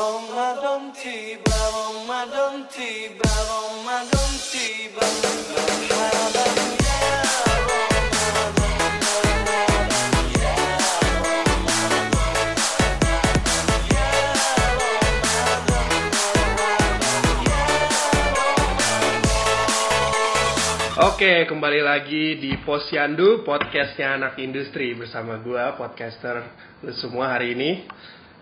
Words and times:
Ramadan 0.00 0.96
tiba, 0.96 1.60
Oke, 20.96 21.44
kembali 21.44 21.84
lagi 21.84 22.40
di 22.40 22.56
Posyandu, 22.64 23.44
podcastnya 23.44 24.16
anak 24.16 24.40
industri 24.40 24.96
bersama 24.96 25.36
gua, 25.44 25.76
podcaster 25.76 26.56
semua 26.96 27.36
hari 27.36 27.52
ini. 27.52 27.84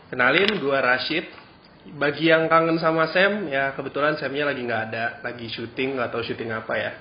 Kenalin, 0.07 0.63
gua 0.63 0.79
Rashid. 0.87 1.48
Bagi 1.97 2.29
yang 2.29 2.53
kangen 2.53 2.77
sama 2.77 3.09
Sam, 3.09 3.49
ya 3.49 3.73
kebetulan 3.73 4.21
Samnya 4.21 4.53
lagi 4.53 4.61
nggak 4.61 4.83
ada, 4.93 5.25
lagi 5.25 5.49
syuting 5.49 5.97
nggak 5.97 6.13
tahu 6.13 6.21
syuting 6.21 6.53
apa 6.53 6.75
ya. 6.77 6.93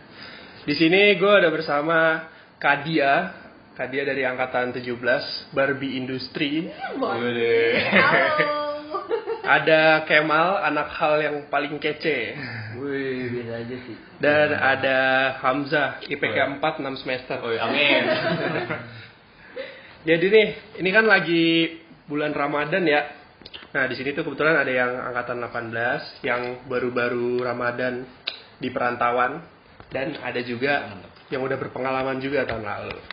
Di 0.63 0.75
sini 0.75 1.20
gua 1.20 1.43
ada 1.43 1.52
bersama 1.52 2.27
Kadia, 2.55 3.35
Kadia 3.76 4.07
dari 4.07 4.23
angkatan 4.23 4.71
17, 4.71 5.52
Barbie 5.52 5.99
Industri. 5.99 6.71
Halo. 6.71 7.27
Ada 9.48 10.03
Kemal, 10.03 10.59
anak 10.59 10.91
hal 10.99 11.23
yang 11.23 11.38
paling 11.48 11.79
kece. 11.79 12.35
Wih, 12.84 13.31
biasa 13.31 13.54
aja 13.63 13.76
sih. 13.88 13.95
Dan 14.20 14.49
ada 14.51 14.99
Hamzah, 15.40 16.04
IPK 16.04 16.59
4 16.59 16.84
6 16.84 16.99
semester. 16.99 17.40
Oh, 17.40 17.55
amin. 17.55 18.04
Jadi 20.09 20.26
nih, 20.27 20.48
ini 20.84 20.90
kan 20.91 21.07
lagi 21.07 21.79
bulan 22.12 22.35
Ramadan 22.35 22.84
ya. 22.84 23.07
Nah, 23.77 23.86
di 23.86 23.94
sini 23.94 24.09
tuh 24.09 24.26
kebetulan 24.26 24.58
ada 24.58 24.73
yang 24.73 24.98
angkatan 25.05 25.38
18 25.38 26.26
yang 26.26 26.66
baru-baru 26.66 27.45
Ramadan 27.45 28.09
di 28.57 28.74
perantauan 28.74 29.46
dan 29.93 30.18
ada 30.18 30.41
juga 30.41 30.98
yang 31.29 31.46
udah 31.46 31.62
berpengalaman 31.62 32.18
juga 32.18 32.41
tahun 32.49 32.66
lalu. 32.66 32.98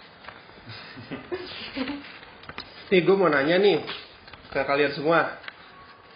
Nih, 2.88 3.00
gue 3.04 3.12
mau 3.12 3.28
nanya 3.28 3.60
nih 3.60 3.84
ke 4.48 4.64
kalian 4.64 4.96
semua. 4.96 5.36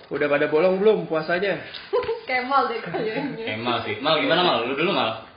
Udah 0.09 0.33
pada 0.33 0.49
bolong 0.49 0.81
belum 0.81 1.05
puasanya? 1.05 1.61
Kemal 2.29 2.73
deh 2.73 2.81
kayaknya. 2.81 3.53
Kemal 3.53 3.85
sih. 3.85 4.01
Mal 4.01 4.17
gimana 4.25 4.49
mal? 4.49 4.65
Lu 4.65 4.73
dulu 4.73 4.97
mal. 4.97 5.29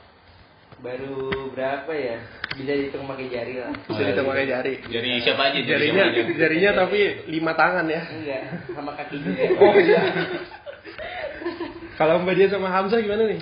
Baru 0.80 1.52
berapa 1.52 1.92
ya? 1.92 2.41
Bisa 2.52 2.72
dihitung 2.76 3.08
pakai 3.08 3.28
jari 3.32 3.54
lah. 3.58 3.72
Bisa 3.88 4.02
dihitung 4.02 4.28
pakai 4.28 4.46
jari. 4.46 4.74
Jari 4.84 5.10
siapa 5.24 5.42
aja? 5.48 5.60
Jari 5.60 5.68
Jarinya, 5.88 6.04
siapa 6.12 6.28
aja? 6.28 6.34
jarinya 6.36 6.72
tapi 6.84 7.00
lima 7.32 7.52
tangan 7.56 7.86
ya. 7.88 8.02
Enggak, 8.12 8.42
sama 8.70 8.92
kaki 8.96 9.16
juga. 9.24 9.44
Oh 9.56 9.74
iya. 9.78 10.02
Kalau 11.96 12.20
Mbak 12.20 12.34
Dia 12.36 12.48
sama 12.50 12.68
Hamzah 12.68 13.00
gimana 13.00 13.30
nih? 13.30 13.42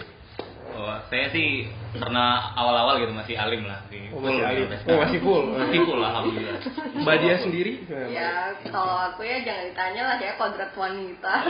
Oh, 0.79 0.95
saya 1.11 1.27
sih 1.29 1.67
karena 1.91 2.55
awal-awal 2.55 3.03
gitu 3.03 3.11
masih 3.11 3.35
alim 3.35 3.67
lah. 3.67 3.83
Di 3.91 3.99
Oh, 4.15 4.23
masih 4.23 4.43
alim. 4.47 4.67
Oh, 4.87 4.97
masih 5.03 5.19
full. 5.19 5.43
Masih 5.51 5.79
full 5.83 5.99
lah 5.99 6.09
alhamdulillah. 6.15 6.59
Mbak 7.03 7.15
Dia 7.19 7.35
sendiri? 7.43 7.73
Ya, 8.13 8.55
kalau 8.69 9.11
aku 9.11 9.27
ya 9.27 9.43
jangan 9.43 9.63
ditanya 9.67 10.01
lah 10.07 10.17
ya 10.21 10.31
kodrat 10.39 10.71
wanita. 10.71 11.33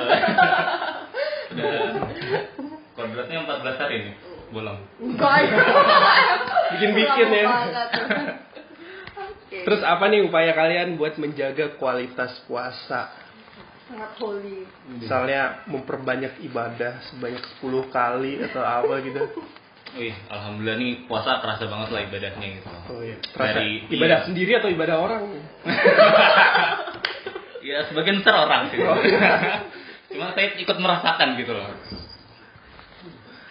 Udah 1.54 1.70
kodratnya 2.98 3.38
14 3.46 3.82
hari 3.82 3.96
nih. 4.10 4.14
Bolong. 4.50 4.80
Enggak. 5.02 5.46
Bikin-bikin 6.78 7.30
ya. 7.34 7.46
Terus 9.50 9.82
apa 9.82 10.06
nih 10.10 10.26
upaya 10.26 10.54
kalian 10.54 10.98
buat 10.98 11.18
menjaga 11.18 11.78
kualitas 11.78 12.42
puasa? 12.46 13.20
sangat 13.90 14.12
holy. 14.22 14.70
Misalnya 15.02 15.66
memperbanyak 15.66 16.46
ibadah 16.46 17.02
sebanyak 17.10 17.42
10 17.58 17.90
kali 17.90 18.38
atau 18.46 18.62
apa 18.62 19.02
gitu. 19.02 19.22
Wih, 19.98 20.14
alhamdulillah 20.30 20.78
nih 20.78 21.10
puasa 21.10 21.42
kerasa 21.42 21.66
banget 21.66 21.90
lah 21.90 22.02
ibadahnya 22.06 22.48
gitu. 22.62 22.70
Oh 22.94 23.02
iya. 23.02 23.18
Terasa 23.34 23.58
Dari- 23.58 23.90
ibadah 23.90 24.20
iya. 24.22 24.28
sendiri 24.30 24.52
atau 24.62 24.70
ibadah 24.70 24.98
orang? 25.02 25.24
Ya 27.60 27.86
sebagian 27.86 28.24
besar 28.24 28.50
orang 28.50 28.72
sih. 28.72 28.82
Oh, 28.82 28.98
iya. 29.04 29.62
Cuma 30.10 30.34
saya 30.34 30.58
ikut 30.58 30.78
merasakan 30.80 31.38
gitu 31.38 31.54
loh. 31.54 31.70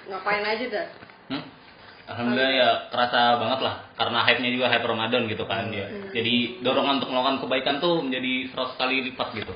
Ngapain 0.09 0.45
aja 0.45 0.65
dah? 0.73 0.87
Hmm? 1.29 1.45
Alhamdulillah 2.09 2.53
ya 2.57 2.69
kerasa 2.89 3.37
banget 3.37 3.61
lah 3.61 3.75
karena 4.01 4.19
hype-nya 4.25 4.51
juga 4.57 4.67
hype 4.73 4.89
Ramadan 4.89 5.29
gitu 5.29 5.45
kan 5.45 5.69
dia. 5.69 5.93
Jadi 6.17 6.65
dorongan 6.65 7.05
untuk 7.05 7.13
melakukan 7.13 7.45
kebaikan 7.45 7.77
tuh 7.85 8.01
menjadi 8.01 8.49
100 8.57 8.81
kali 8.81 8.97
lipat 9.13 9.29
gitu. 9.37 9.53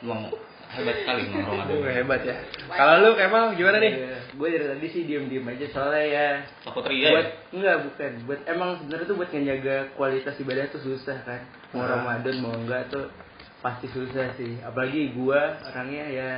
Emang 0.00 0.32
hebat 0.72 0.96
sekali 1.04 1.28
emang 1.28 1.44
Ramadan. 1.44 1.76
Oh, 1.76 1.84
hebat 1.84 2.20
ya. 2.24 2.34
Kalau 2.72 2.94
lu 3.04 3.10
Kemal 3.20 3.52
gimana 3.52 3.76
nih? 3.84 3.92
Gue 4.40 4.48
dari 4.48 4.64
tadi 4.64 4.86
sih 4.88 5.02
diem-diem 5.04 5.44
aja 5.44 5.66
soalnya 5.68 6.04
ya. 6.08 6.28
Takut 6.64 6.84
ria 6.88 7.08
Buat 7.12 7.28
ya? 7.28 7.32
enggak 7.52 7.76
bukan. 7.84 8.12
Buat 8.24 8.40
emang 8.48 8.70
sebenarnya 8.80 9.06
tuh 9.08 9.16
buat 9.20 9.28
ngejaga 9.28 9.76
kualitas 10.00 10.34
ibadah 10.40 10.64
tuh 10.72 10.80
susah 10.80 11.18
kan. 11.28 11.40
Mau 11.76 11.84
Ah. 11.84 12.00
Ramadan 12.00 12.36
mau 12.40 12.56
enggak 12.56 12.88
tuh 12.88 13.12
pasti 13.60 13.92
susah 13.92 14.32
sih. 14.40 14.56
Apalagi 14.64 15.12
gua 15.12 15.60
orangnya 15.68 16.04
ya 16.08 16.30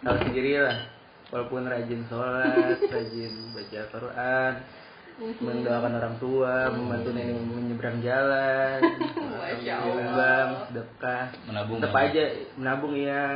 tahu 0.00 0.16
sendiri 0.24 0.64
lah. 0.64 0.96
Walaupun 1.28 1.68
rajin 1.68 2.02
sholat, 2.08 2.78
rajin 2.94 3.32
baca 3.52 3.80
Quran, 3.92 4.52
mendoakan 5.44 5.92
orang 5.98 6.16
tua, 6.16 6.72
membantu 6.72 7.10
nenek 7.12 7.36
menyeberang 7.42 7.98
jalan, 8.00 8.80
menyumbang, 9.60 10.48
Allah. 10.48 10.66
sedekah, 10.72 11.24
Menabung. 11.44 11.78
tetap 11.84 11.96
aja 12.00 12.24
menabung 12.56 12.94
ya, 12.96 13.26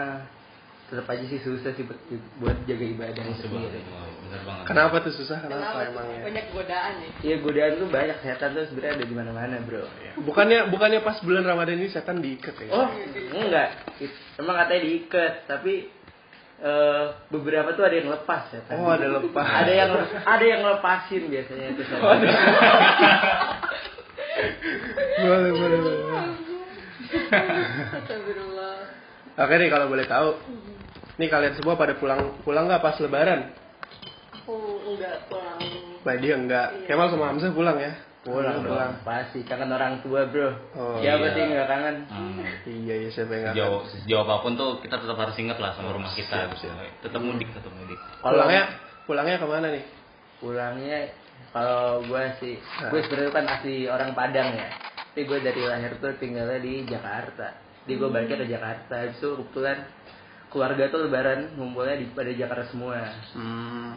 tetap 0.89 1.05
aja 1.11 1.25
sih 1.29 1.41
susah 1.45 1.73
sih 1.77 1.85
buat, 2.41 2.57
jaga 2.65 2.85
ibadah 2.85 3.23
itu 3.29 3.45
sendiri. 3.45 3.81
Banget. 4.33 4.65
Kenapa 4.65 4.97
tuh 5.05 5.13
susah? 5.13 5.45
Kenapa, 5.45 5.85
emangnya? 5.93 6.25
Banyak 6.25 6.47
godaan 6.57 6.93
ya. 7.05 7.09
Iya 7.21 7.37
godaan 7.45 7.73
tuh 7.77 7.89
banyak 7.93 8.19
setan 8.25 8.57
tuh 8.57 8.65
sebenarnya 8.73 8.97
ada 8.97 9.05
di 9.05 9.13
mana-mana 9.13 9.61
bro. 9.61 9.85
Bukannya 10.25 10.73
bukannya 10.73 11.05
pas 11.05 11.21
bulan 11.21 11.45
Ramadan 11.45 11.77
ini 11.77 11.93
setan 11.93 12.25
diikat 12.25 12.57
ya? 12.57 12.73
Oh 12.73 12.89
enggak, 13.37 13.69
emang 14.41 14.57
katanya 14.57 14.83
diikat 14.89 15.33
tapi 15.45 15.93
eh, 16.63 17.05
beberapa 17.29 17.75
tuh 17.75 17.85
ada 17.85 17.97
yang 17.99 18.09
lepas 18.15 18.43
ya. 18.55 18.61
Oh, 18.79 18.89
ada 18.89 19.07
lepas. 19.11 19.43
Ada 19.43 19.73
yang 19.75 19.91
ada 20.23 20.45
yang 20.47 20.63
lepasin 20.63 21.23
biasanya 21.27 21.67
itu. 21.75 21.83
Oh, 21.99 22.11
ada. 22.15 22.29
boleh, 25.23 25.51
boleh, 25.53 25.79
boleh. 25.83 26.01
Astagfirullah. 27.93 28.77
Oke 29.33 29.55
nih 29.59 29.69
kalau 29.69 29.87
boleh 29.91 30.07
tahu. 30.07 30.31
Nih 31.21 31.29
kalian 31.29 31.55
semua 31.61 31.77
pada 31.77 31.97
pulang 31.97 32.41
pulang 32.47 32.65
nggak 32.69 32.81
pas 32.81 32.97
lebaran? 33.01 33.53
Aku 34.43 34.81
enggak 34.89 35.29
pulang. 35.29 35.61
Mbak 36.03 36.17
dia 36.25 36.35
enggak. 36.37 36.69
Iya. 36.73 36.87
Kemal 36.89 37.09
sama 37.13 37.31
Hamzah 37.33 37.53
pulang 37.53 37.77
ya? 37.79 37.93
Pulang 38.23 38.63
pulang. 38.63 38.93
pasti 39.03 39.43
kangen 39.43 39.75
orang 39.75 39.99
tua 39.99 40.31
bro. 40.31 40.55
Oh, 40.79 41.03
Siapa 41.03 41.27
iya. 41.27 41.35
sih 41.35 41.43
nggak 41.43 41.67
kangen? 41.67 41.97
Hmm. 42.07 42.39
Iya, 42.63 42.95
iya 43.03 43.09
siapa 43.11 43.35
yang 43.35 43.43
nggak? 43.51 43.83
sejauh 43.91 44.23
apa 44.23 44.35
pun 44.47 44.55
tuh 44.55 44.79
kita 44.79 44.95
tetap 44.95 45.19
harus 45.19 45.35
ingat 45.43 45.59
lah 45.59 45.75
sama 45.75 45.91
rumah 45.91 46.15
kita. 46.15 46.31
Siap, 46.47 46.55
siap. 46.55 46.79
Tetap 47.03 47.19
mudik, 47.19 47.51
tetap 47.51 47.75
mudik. 47.75 47.99
Pulangnya 48.23 48.63
pulangnya 49.03 49.37
ke 49.43 49.47
mana 49.51 49.69
nih? 49.75 49.85
pulangnya 50.43 50.99
kalau 51.55 52.03
gue 52.03 52.23
sih 52.43 52.59
Nah. 52.59 52.91
gue 52.91 53.01
sebenarnya 53.07 53.31
kan 53.31 53.47
asli 53.47 53.87
orang 53.87 54.11
Padang 54.11 54.59
ya 54.59 54.67
tapi 55.15 55.23
gue 55.23 55.39
dari 55.39 55.63
lahir 55.63 56.03
tuh 56.03 56.19
tinggalnya 56.19 56.59
di 56.59 56.83
Jakarta 56.83 57.55
jadi 57.87 57.95
gue 57.95 58.09
baliknya 58.11 58.43
ke 58.43 58.47
Jakarta 58.51 58.95
Habis 59.07 59.23
itu 59.23 59.39
kebetulan 59.39 59.79
keluarga 60.51 60.83
tuh 60.91 61.07
lebaran 61.07 61.55
ngumpulnya 61.55 61.95
di 61.95 62.11
pada 62.11 62.35
Jakarta 62.35 62.67
semua 62.75 63.07
Hmm. 63.39 63.95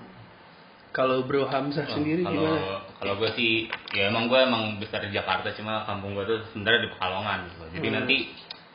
Kalau 0.94 1.26
Bro 1.26 1.50
Hamzah 1.50 1.90
sendiri 1.92 2.22
kalau 2.22 2.46
gimana? 2.46 2.85
Kalau 2.96 3.14
gue 3.16 3.30
sih 3.32 3.52
ya 3.92 4.08
emang 4.08 4.26
gue 4.26 4.40
emang 4.40 4.78
besar 4.78 5.02
di 5.02 5.12
Jakarta 5.12 5.52
cuma 5.52 5.84
kampung 5.84 6.14
gue 6.14 6.26
tuh 6.26 6.40
sebenarnya 6.50 6.82
di 6.82 6.92
Pekalongan 6.92 7.38
gitu. 7.46 7.64
jadi 7.74 7.88
Hmm. 7.88 7.96
nanti 7.98 8.16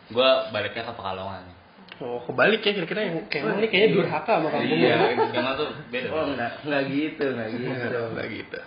gue 0.09 0.29
baliknya 0.49 0.83
ke 0.85 0.95
Pekalongan 0.95 1.45
Oh, 2.01 2.17
kebalik 2.25 2.61
ya 2.61 2.73
kira-kira 2.73 3.01
yang 3.03 3.29
Kemal 3.29 3.61
ini 3.61 3.69
kayaknya 3.69 3.93
durhaka 3.93 4.33
sama 4.35 4.49
kampungnya. 4.49 4.89
iya 4.89 4.97
emang 5.37 5.53
tuh 5.55 5.69
beda 5.87 6.09
oh 6.09 6.25
enggak 6.27 6.53
enggak 6.65 6.83
gitu 6.89 7.25
enggak 7.29 7.49
gitu 7.53 7.69
Iya, 7.77 8.01
Enggak 8.09 8.29
gitu. 8.31 8.59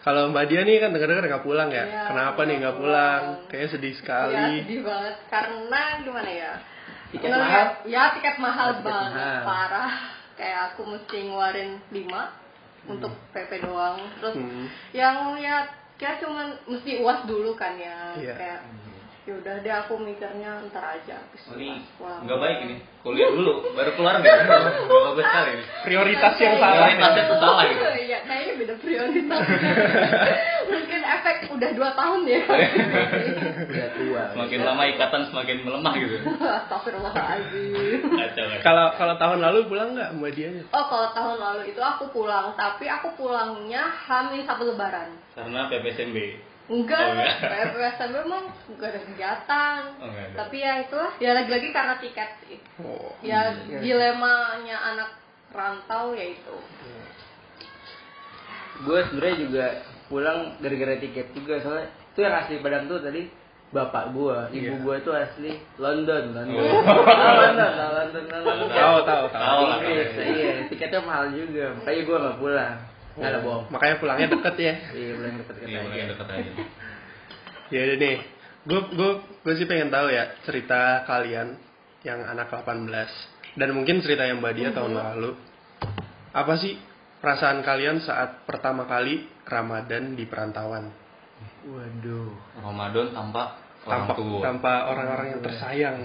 Kalau 0.00 0.30
Mbak 0.30 0.44
Dia 0.46 0.60
nih 0.62 0.76
kan 0.78 0.94
dengar-dengar 0.94 1.24
nggak 1.26 1.42
pulang 1.42 1.66
ya? 1.68 1.82
Iya, 1.82 2.02
Kenapa 2.06 2.40
nih 2.40 2.54
nggak 2.62 2.76
pulang? 2.78 3.22
pulang. 3.26 3.50
Kayaknya 3.50 3.68
sedih 3.68 3.90
Ya 3.90 3.98
sekali. 3.98 4.38
sedih 4.62 4.80
banget 4.86 5.16
karena 5.26 5.80
gimana 5.98 6.30
ya? 6.30 6.52
Tiket 7.10 7.26
Ngeliat- 7.26 7.42
mahal? 7.42 7.66
Ya 7.90 8.02
tiket 8.14 8.36
mahal 8.38 8.66
Oh, 8.68 8.74
tiket 8.76 8.86
banget, 8.86 9.18
mahal. 9.18 9.42
parah. 9.42 9.92
Kayak 10.38 10.58
aku 10.68 10.80
mesti 10.86 11.16
ngeluarin 11.18 11.70
5 11.90 12.22
untuk 12.86 13.12
PP 13.30 13.62
doang. 13.62 13.98
Terus 14.18 14.34
Hmm. 14.34 14.66
yang 14.90 15.36
ya 15.36 15.66
kayak 15.96 16.20
cuman 16.20 16.54
mesti 16.64 17.00
uas 17.00 17.24
dulu 17.24 17.52
kan 17.54 17.74
ya. 17.76 18.14
Iya. 18.14 18.34
Kayak 18.34 18.60
yaudah 19.26 19.58
deh 19.58 19.74
aku 19.74 19.98
mikirnya 19.98 20.62
ntar 20.70 20.86
aja 20.86 21.18
habis 21.18 21.42
Oh, 21.50 21.58
ini 21.58 21.82
nggak 21.98 22.38
baik 22.38 22.58
ini. 22.62 22.76
Kuliah 23.02 23.26
dulu, 23.34 23.74
baru 23.74 23.90
keluar 23.98 24.22
nggak? 24.22 24.38
Nggak 24.86 25.02
bagus 25.02 25.26
sekali 25.26 25.50
ini. 25.50 25.64
Prioritas 25.82 26.34
yang 26.38 26.54
salah. 26.56 26.74
Prioritasnya 26.78 27.22
tuh 27.26 27.38
salah 27.42 27.62
gitu. 27.66 27.82
Iya, 28.06 28.18
kayaknya 28.22 28.45
beda 28.66 28.82
prioritas. 28.82 29.42
Mungkin 30.74 31.00
efek 31.06 31.36
udah 31.54 31.70
dua 31.78 31.90
tahun 31.94 32.20
ya. 32.26 32.42
Udah 33.70 33.88
tua. 33.94 34.22
Semakin 34.34 34.60
lama 34.66 34.82
ikatan 34.90 35.22
semakin 35.30 35.56
melemah 35.62 35.94
gitu. 36.02 36.16
Astagfirullahaladzim. 36.42 38.02
Kalau 38.66 38.86
kalau 38.98 39.14
tahun 39.14 39.38
lalu 39.38 39.70
pulang 39.70 39.94
nggak 39.94 40.10
sama 40.10 40.28
dia? 40.34 40.50
Oh, 40.74 40.84
kalau 40.90 41.14
tahun 41.14 41.38
lalu 41.38 41.62
itu 41.70 41.78
aku 41.78 42.10
pulang, 42.10 42.58
tapi 42.58 42.90
aku 42.90 43.14
pulangnya 43.14 43.86
hamil 43.86 44.42
satu 44.42 44.74
lebaran. 44.74 45.14
Karena 45.38 45.70
PPSMB. 45.70 46.18
Enggak, 46.66 46.98
Oh, 46.98 47.14
enggak. 47.14 47.30
Enggak 47.70 48.90
ada 48.90 49.00
kegiatan. 49.06 49.80
Oh, 50.02 50.10
enggak 50.10 50.24
ada. 50.26 50.36
Tapi 50.42 50.56
ya 50.58 50.72
itulah, 50.82 51.12
ya 51.22 51.30
lagi-lagi 51.30 51.70
karena 51.70 51.94
tiket 52.02 52.30
sih. 52.42 52.58
Oh. 52.82 53.14
Ya 53.22 53.54
dilemanya 53.78 54.74
anak 54.74 55.14
rantau 55.54 56.18
ya 56.18 56.26
itu. 56.34 56.56
Gue 58.84 58.98
sebenarnya 59.08 59.36
juga 59.40 59.66
pulang 60.06 60.60
gara-gara 60.60 60.94
tiket 61.00 61.32
juga 61.34 61.58
soalnya 61.64 61.88
itu 62.12 62.18
yang 62.22 62.34
asli 62.36 62.60
Padang 62.62 62.86
tuh 62.86 63.00
tadi 63.02 63.26
bapak 63.66 64.14
gua, 64.14 64.46
ibu 64.54 64.78
Iya. 64.78 64.82
gua 64.86 64.96
tuh 65.02 65.12
asli 65.18 65.58
London, 65.76 66.30
London. 66.32 66.54
Oh. 66.54 66.80
Tahu 66.86 67.34
London, 67.42 67.70
tahu 67.74 67.90
London, 67.98 68.24
tahu 68.30 68.42
London. 68.46 68.68
Tahu 68.70 68.96
tahu 69.02 69.24
tahu. 69.34 69.60
Inggris, 69.82 70.10
iya, 70.22 70.52
tiketnya 70.70 71.00
mahal 71.02 71.34
juga. 71.34 71.74
Makanya 71.82 72.00
gua 72.06 72.16
nggak 72.22 72.38
pulang. 72.38 72.74
Nggak 73.18 73.30
ada 73.32 73.40
bohong. 73.42 73.64
Makanya 73.72 73.94
pulangnya 73.98 74.28
deket 74.30 74.54
ya. 74.60 74.74
Iya, 74.94 75.10
pulang 75.18 75.34
deket-deket 75.42 75.68
Iya, 75.68 75.78
aja. 75.80 75.86
mulai 75.88 76.06
dekat 76.12 76.28
aja. 76.30 76.52
Ya 77.66 77.80
udah 77.82 77.96
nih. 77.98 78.16
Gue 78.66 78.80
gue 78.92 79.10
gue 79.46 79.54
sih 79.58 79.66
pengen 79.66 79.90
tahu 79.90 80.06
ya 80.10 80.24
cerita 80.42 81.02
kalian 81.06 81.48
yang 82.02 82.20
anak 82.22 82.50
18 82.50 82.86
dan 83.58 83.68
mungkin 83.74 84.02
cerita 84.02 84.26
yang 84.26 84.38
Mbak 84.42 84.54
Dia 84.58 84.70
tahun 84.74 84.94
lalu. 84.94 85.34
Apa 86.30 86.54
sih 86.58 86.78
perasaan 87.18 87.60
kalian 87.60 87.98
saat 87.98 88.44
pertama 88.44 88.84
kali 88.84 89.26
Ramadan 89.42 90.14
di 90.14 90.24
perantauan? 90.24 90.90
Waduh. 91.64 92.32
Ramadan 92.58 93.06
tanpa 93.10 93.42
orang 93.82 94.06
Tanpa 94.06 94.14
tua. 94.14 94.38
tanpa 94.40 94.72
orang-orang 94.88 95.26
yang 95.28 95.42
tersayang. 95.42 95.96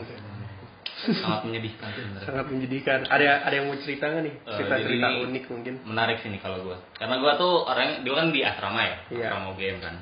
Sangat 1.02 1.42
menyedihkan 1.44 1.90
sebenarnya. 1.90 2.26
Sangat 2.30 2.46
menjadikan. 2.48 3.00
Ada 3.10 3.26
ada 3.42 3.56
yang 3.56 3.66
mau 3.68 3.80
cerita 3.80 4.06
nggak 4.06 4.22
nih? 4.22 4.36
Eh, 4.38 4.54
Cerita 4.54 4.76
cerita 4.78 5.08
jadi- 5.08 5.24
unik 5.26 5.44
mungkin. 5.50 5.74
menarik 5.84 6.18
sih 6.22 6.30
nih 6.30 6.38
kalau 6.38 6.62
gua 6.62 6.78
karena 6.94 7.16
gua 7.18 7.34
tuh 7.36 7.66
orang 7.66 8.06
dia 8.06 8.14
kan 8.14 8.28
di 8.30 8.42
asrama 8.44 8.82
ya 8.82 8.96
Iya. 9.10 9.28
asrama 9.28 9.48
UGM 9.52 9.78
kan 9.82 9.96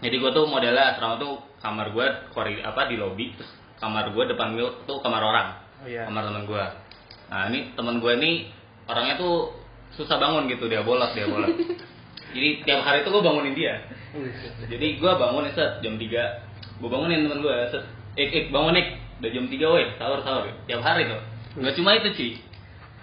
jadi 0.00 0.16
gua 0.18 0.30
tuh 0.32 0.44
modelnya 0.44 0.84
asrama 0.90 1.14
tuh 1.16 1.32
kamar 1.62 1.94
gua 1.94 2.06
kori 2.28 2.58
apa 2.58 2.90
di 2.90 2.98
lobi 2.98 3.38
terus 3.38 3.50
kamar 3.78 4.10
gua 4.10 4.26
depan 4.26 4.58
gua 4.58 4.82
tuh 4.82 4.98
kamar 4.98 5.22
orang 5.22 5.48
Oh 5.78 5.86
iya. 5.86 6.10
kamar 6.10 6.26
teman 6.26 6.42
gua 6.42 6.64
nah 7.30 7.46
ini 7.46 7.70
teman 7.72 8.02
gua 8.02 8.12
nih 8.18 8.50
orangnya 8.84 9.14
tuh 9.14 9.61
susah 9.96 10.16
bangun 10.16 10.48
gitu 10.48 10.68
dia 10.68 10.80
bolos 10.84 11.12
dia 11.12 11.28
bolos 11.28 11.52
jadi 12.34 12.48
tiap 12.64 12.80
hari 12.84 13.04
tuh 13.04 13.12
gua 13.12 13.22
bangunin 13.28 13.52
dia. 13.52 13.84
Jadi 14.68 14.96
gua 14.96 15.20
bangun 15.20 15.48
set 15.52 15.84
jam 15.84 16.00
3 16.00 16.80
gua 16.80 16.88
bangunin 16.88 17.28
teman 17.28 17.44
gua 17.44 17.68
set 17.68 17.84
ik 18.16 18.28
ik 18.32 18.44
bangun 18.48 18.76
ik 18.76 18.96
udah 19.20 19.30
jam 19.32 19.44
3 19.48 19.56
weh 19.76 19.86
sahur 20.00 20.20
sahur. 20.24 20.48
Tiap 20.64 20.80
hari 20.80 21.08
tuh. 21.08 21.20
Nggak 21.60 21.74
cuma 21.76 21.90
itu 21.96 22.08
cuy 22.16 22.32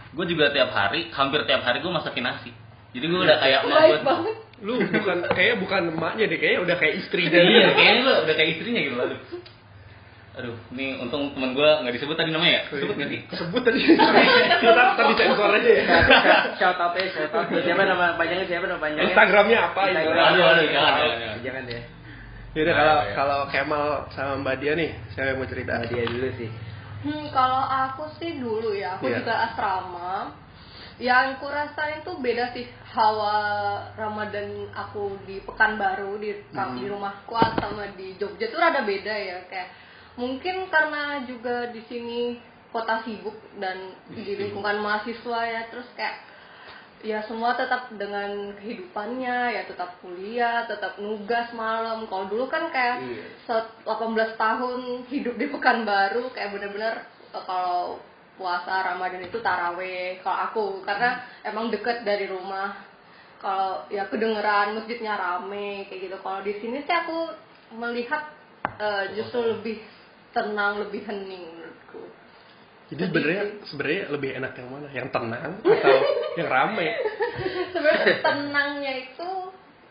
gue 0.10 0.26
juga 0.26 0.50
tiap 0.50 0.74
hari 0.74 1.14
hampir 1.14 1.46
tiap 1.46 1.62
hari 1.62 1.86
gue 1.86 1.92
masakin 1.94 2.26
nasi. 2.26 2.50
Jadi 2.98 3.06
gue 3.06 3.20
udah 3.22 3.38
kayak 3.38 3.60
emak 3.62 3.78
Baik 3.78 3.90
gue 3.90 4.02
banget. 4.02 4.36
Lu 4.60 4.74
bukan 4.82 5.18
kayaknya 5.32 5.56
bukan 5.62 5.82
emaknya 5.94 6.26
deh, 6.28 6.40
kayaknya 6.42 6.60
udah 6.66 6.76
kayak 6.82 6.96
istrinya. 7.00 7.40
iya 7.40 7.68
kayaknya 7.78 8.02
gue 8.02 8.16
udah 8.26 8.36
kayak 8.36 8.50
istrinya 8.58 8.82
gitu 8.82 8.96
aduh 8.98 9.20
aduh 10.38 10.56
ini 10.72 11.02
untung 11.02 11.34
teman 11.34 11.52
gue 11.58 11.70
nggak 11.84 11.94
disebut 12.00 12.16
tadi 12.16 12.30
namanya 12.30 12.62
ya 12.62 12.62
sebut 12.70 12.96
nggak 12.96 13.10
sih 13.12 13.22
Sebut 13.34 13.62
tadi. 13.66 13.80
Kita 14.62 14.84
tadi 14.96 15.14
sensor 15.18 15.50
aja 15.58 15.72
ya. 15.74 15.84
Shout 16.56 16.78
out 16.80 16.94
ya, 16.96 17.06
shout 17.12 17.34
out. 17.34 17.50
Siapa 17.50 17.82
nama 17.84 18.14
panjangnya? 18.16 18.46
Siapa 18.46 18.66
nama 18.70 18.80
panjangnya? 18.80 19.10
Instagramnya 19.10 19.58
apa? 19.74 19.82
Instagram. 19.90 20.26
Aduh 20.32 20.44
aduh 20.46 20.66
jangan 20.70 20.92
jangan, 20.94 21.18
jangan. 21.20 21.38
Jangan 21.44 21.64
deh. 21.66 21.84
Yaudah 22.50 22.74
Nah, 22.74 22.82
kalau 22.82 22.98
ya. 22.98 23.14
kalau 23.14 23.40
Kemal 23.54 23.86
sama 24.10 24.34
Mbak 24.42 24.56
Dia 24.58 24.74
nih, 24.74 24.90
yang 25.18 25.38
mau 25.38 25.46
cerita? 25.46 25.74
Sama 25.78 25.86
dia 25.86 26.04
dulu 26.10 26.30
sih. 26.34 26.50
Hmm, 27.00 27.26
kalau 27.32 27.62
aku 27.64 28.04
sih 28.20 28.32
dulu 28.42 28.74
ya, 28.74 28.98
aku 28.98 29.06
Iya. 29.08 29.22
juga 29.22 29.34
asrama. 29.50 30.14
Yang 31.00 31.40
ku 31.40 31.48
rasain 31.48 32.04
tuh 32.04 32.20
beda 32.20 32.52
sih 32.52 32.68
hawa 32.92 33.38
Ramadan 33.96 34.68
aku 34.76 35.16
di 35.24 35.40
Pekanbaru 35.48 36.20
di 36.20 36.36
di 36.52 36.84
rumahku 36.92 37.32
sama 37.56 37.88
di 37.96 38.20
Jogja 38.20 38.52
tuh 38.52 38.60
rada 38.60 38.84
beda 38.84 39.14
ya 39.16 39.48
kayak 39.48 39.70
mungkin 40.20 40.68
karena 40.68 41.24
juga 41.24 41.72
di 41.72 41.80
sini 41.88 42.36
kota 42.70 43.02
sibuk 43.08 43.34
dan 43.58 43.96
di 44.12 44.36
lingkungan 44.36 44.84
mahasiswa 44.84 45.40
ya 45.48 45.62
terus 45.72 45.88
kayak 45.96 46.28
ya 47.00 47.24
semua 47.24 47.56
tetap 47.56 47.88
dengan 47.96 48.52
kehidupannya 48.60 49.56
ya 49.56 49.64
tetap 49.64 49.96
kuliah 50.04 50.68
tetap 50.68 51.00
nugas 51.00 51.48
malam. 51.56 52.04
Kalau 52.12 52.28
dulu 52.28 52.52
kan 52.52 52.68
kayak 52.70 52.98
Iya. 53.08 53.24
set 53.48 53.66
18 53.88 54.36
tahun 54.36 55.08
hidup 55.08 55.40
di 55.40 55.48
Pekanbaru 55.48 56.28
kayak 56.36 56.52
bener-bener 56.52 57.08
eh, 57.32 57.44
kalau 57.48 58.04
puasa 58.36 58.96
Ramadan 58.96 59.24
itu 59.24 59.40
taraweh 59.40 60.20
kalau 60.20 60.38
aku. 60.52 60.66
Karena 60.84 61.24
emang 61.48 61.72
deket 61.72 62.04
dari 62.04 62.28
rumah. 62.28 62.76
Kalau 63.40 63.88
ya 63.88 64.04
kedengeran 64.12 64.76
masjidnya 64.76 65.16
rame 65.16 65.88
kayak 65.88 66.12
gitu. 66.12 66.18
Kalau 66.20 66.44
di 66.44 66.54
sini 66.60 66.84
sih 66.84 66.96
aku 66.96 67.32
melihat 67.80 68.28
eh, 68.76 69.16
justru 69.16 69.40
lebih 69.56 69.80
tenang 70.32 70.74
lebih 70.80 71.02
hening 71.04 71.44
menurutku 71.50 72.04
Jadi 72.90 73.02
sebenarnya 73.04 73.44
sebenarnya 73.64 74.04
lebih 74.10 74.30
enak 74.36 74.52
yang 74.56 74.68
mana? 74.68 74.88
Yang 74.90 75.08
tenang 75.10 75.52
atau 75.60 75.98
yang 76.40 76.48
rame? 76.48 76.88
sebenarnya 77.70 78.06
tenangnya 78.20 78.94
itu 79.00 79.30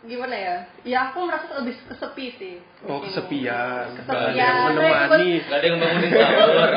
gimana 0.00 0.31
ya 0.32 0.56
ya 0.85 0.99
aku 1.08 1.19
merasa 1.23 1.58
lebih 1.58 1.75
kesepi 1.85 2.26
sih 2.32 2.56
Oh, 2.85 2.99
sini. 2.99 3.11
kesepian. 3.11 3.99
Nggak 3.99 4.06
ada 4.06 4.31
kesepian 4.31 4.38
yang 4.38 4.58
menemani. 4.64 5.31
Gak 5.43 5.58
ada 5.58 5.67
yang 5.67 5.79
bangunin 5.79 6.11
sahur 6.12 6.70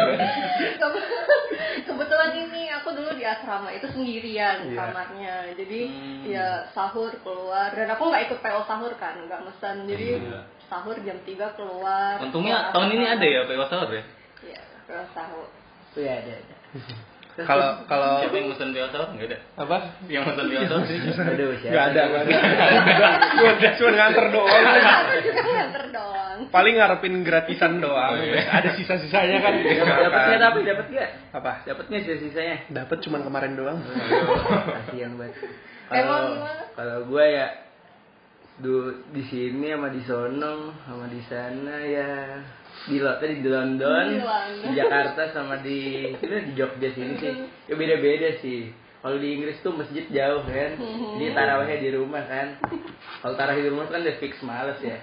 Kebe- 0.73 1.09
kebetulan 1.87 2.31
ini 2.39 2.63
aku 2.71 2.89
dulu 2.91 3.11
di 3.13 3.23
asrama 3.23 3.69
itu 3.69 3.85
sendirian 3.87 4.57
Iya. 4.63 4.73
kamarnya 4.75 5.35
jadi 5.53 5.79
Hmm. 5.85 6.21
ya 6.23 6.47
sahur 6.71 7.13
keluar 7.21 7.69
dan 7.71 7.87
aku 7.87 8.03
nggak 8.03 8.23
ikut 8.27 8.39
PO 8.39 8.61
sahur 8.63 8.93
kan 8.95 9.15
nggak 9.21 9.41
mesen 9.43 9.75
jadi 9.85 10.07
Iya. 10.17 10.41
Sahur 10.71 10.95
jam 11.03 11.19
3 11.19 11.57
keluar 11.59 12.15
untungnya 12.23 12.71
Keluar 12.71 12.71
tahun 12.71 12.89
ini 12.95 13.05
ada 13.11 13.25
ya 13.27 13.41
PO 13.43 13.65
sahur 13.67 13.89
ya 13.91 14.03
Iya, 14.39 14.61
PO 14.87 15.03
sahur 15.11 15.47
Oh 15.91 15.99
ya 15.99 16.13
ada 16.23 16.31
ada. 16.39 16.55
Kalau 17.31 17.83
kalau 17.87 18.23
siapa 18.23 18.35
yang 18.39 18.47
mesen 18.55 18.71
PO 18.71 18.87
sahur 18.95 19.07
nggak 19.11 19.27
ada 19.27 19.37
apa? 19.59 19.77
yang 20.07 20.23
mesen 20.23 20.47
PO 20.47 20.63
sahur 20.71 20.83
sih 20.87 20.97
Aduh, 21.03 21.51
siapa? 21.59 21.73
Gak 21.75 21.85
ada, 21.91 22.01
gak 22.07 22.21
ada. 22.23 22.35
Cuma 23.35 23.51
cuma 23.59 23.89
nganter 23.99 24.25
doang. 24.31 24.63
juga 25.19 25.41
nganter 25.43 25.85
doang 25.91 26.39
Paling 26.49 26.73
ngarepin 26.79 27.15
gratisan 27.21 27.83
doang. 27.83 28.15
Oh, 28.15 28.23
iya. 28.23 28.49
Ada 28.49 28.73
sisa-sisanya 28.73 29.37
kan. 29.43 29.53
Dapat 29.61 30.19
nggak 30.25 30.41
dapat 30.41 30.61
dapat 30.65 30.85
nggak? 30.89 31.09
Apa? 31.37 31.51
Dapatnya 31.67 31.97
sisa-sisanya. 32.01 32.55
Dapat 32.71 32.97
cuma 33.05 33.21
kemarin 33.21 33.53
doang. 33.59 33.77
Kasihan 33.83 35.19
banget. 35.19 35.35
Kalau 35.91 36.19
kalau 36.73 36.97
gue 37.11 37.25
ya 37.27 37.47
du, 38.61 39.03
di 39.11 39.23
sini 39.27 39.73
sama 39.73 39.89
di 39.89 40.01
sono 40.05 40.71
sama 40.85 41.05
di 41.09 41.21
sana 41.27 41.75
ya. 41.83 42.39
Di 42.87 42.97
lo 42.97 43.13
tadi 43.21 43.41
di 43.41 43.49
London, 43.49 44.05
Di 44.09 44.21
London. 44.21 44.65
di 44.65 44.69
Jakarta 44.73 45.21
sama 45.33 45.61
di 45.61 45.79
di 46.17 46.53
Jogja 46.57 46.89
sini 46.93 47.13
sih. 47.17 47.33
Ya 47.69 47.73
beda-beda 47.77 48.37
sih. 48.41 48.73
Kalau 49.01 49.17
di 49.17 49.27
Inggris 49.33 49.57
tuh 49.65 49.73
masjid 49.73 50.05
jauh 50.13 50.45
kan. 50.45 50.77
Jadi 51.17 51.33
tarawehnya 51.33 51.77
di 51.81 51.89
rumah 51.93 52.21
kan. 52.25 52.47
Kalau 53.21 53.33
tarawih 53.33 53.65
di 53.65 53.69
rumah 53.73 53.89
kan 53.89 54.01
udah 54.05 54.17
fix 54.21 54.37
males 54.45 54.77
ya. 54.81 54.97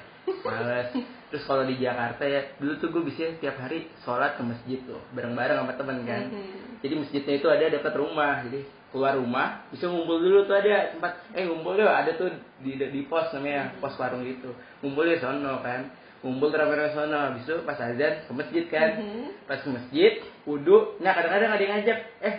Males 0.46 1.17
terus 1.28 1.44
kalau 1.44 1.68
di 1.68 1.76
Jakarta 1.76 2.24
ya 2.24 2.56
dulu 2.56 2.72
tuh 2.80 2.88
gue 2.88 3.02
bisa 3.12 3.36
tiap 3.40 3.60
hari 3.60 3.84
sholat 4.00 4.40
ke 4.40 4.42
masjid 4.44 4.78
tuh 4.88 4.96
bareng-bareng 5.12 5.60
sama 5.60 5.72
temen 5.76 5.98
kan. 6.08 6.24
Mhm. 6.32 6.80
jadi 6.80 6.94
masjidnya 6.94 7.34
itu 7.36 7.48
ada 7.52 7.64
dekat 7.68 7.94
rumah. 8.00 8.40
Jadi 8.48 8.60
keluar 8.88 9.12
rumah 9.20 9.68
bisa 9.68 9.84
ngumpul 9.92 10.16
dulu 10.24 10.48
tuh 10.48 10.56
ada 10.56 10.96
tempat 10.96 11.12
eh 11.36 11.44
ngumpul 11.44 11.76
dulu 11.76 11.84
ada 11.84 12.10
tuh 12.16 12.32
di 12.64 12.80
di 12.80 13.00
pos 13.04 13.28
namanya 13.36 13.76
pos 13.76 13.92
warung 14.00 14.24
gitu. 14.24 14.56
Ngumpul 14.80 15.04
di 15.04 15.20
sono 15.20 15.60
kan 15.60 15.92
ngumpul 16.24 16.48
rame-rame 16.48 16.96
sono. 16.96 17.18
Habis 17.32 17.44
itu 17.44 17.54
pas 17.68 17.76
azan 17.76 18.24
ke 18.24 18.32
masjid 18.32 18.64
kan. 18.72 18.88
Mhm. 18.96 19.44
pas 19.44 19.60
ke 19.60 19.68
masjid 19.68 20.12
wudhu. 20.48 20.96
Nah 21.04 21.12
kadang-kadang 21.12 21.50
ada 21.52 21.62
yang 21.62 21.72
ngajak 21.76 21.98
eh 22.24 22.36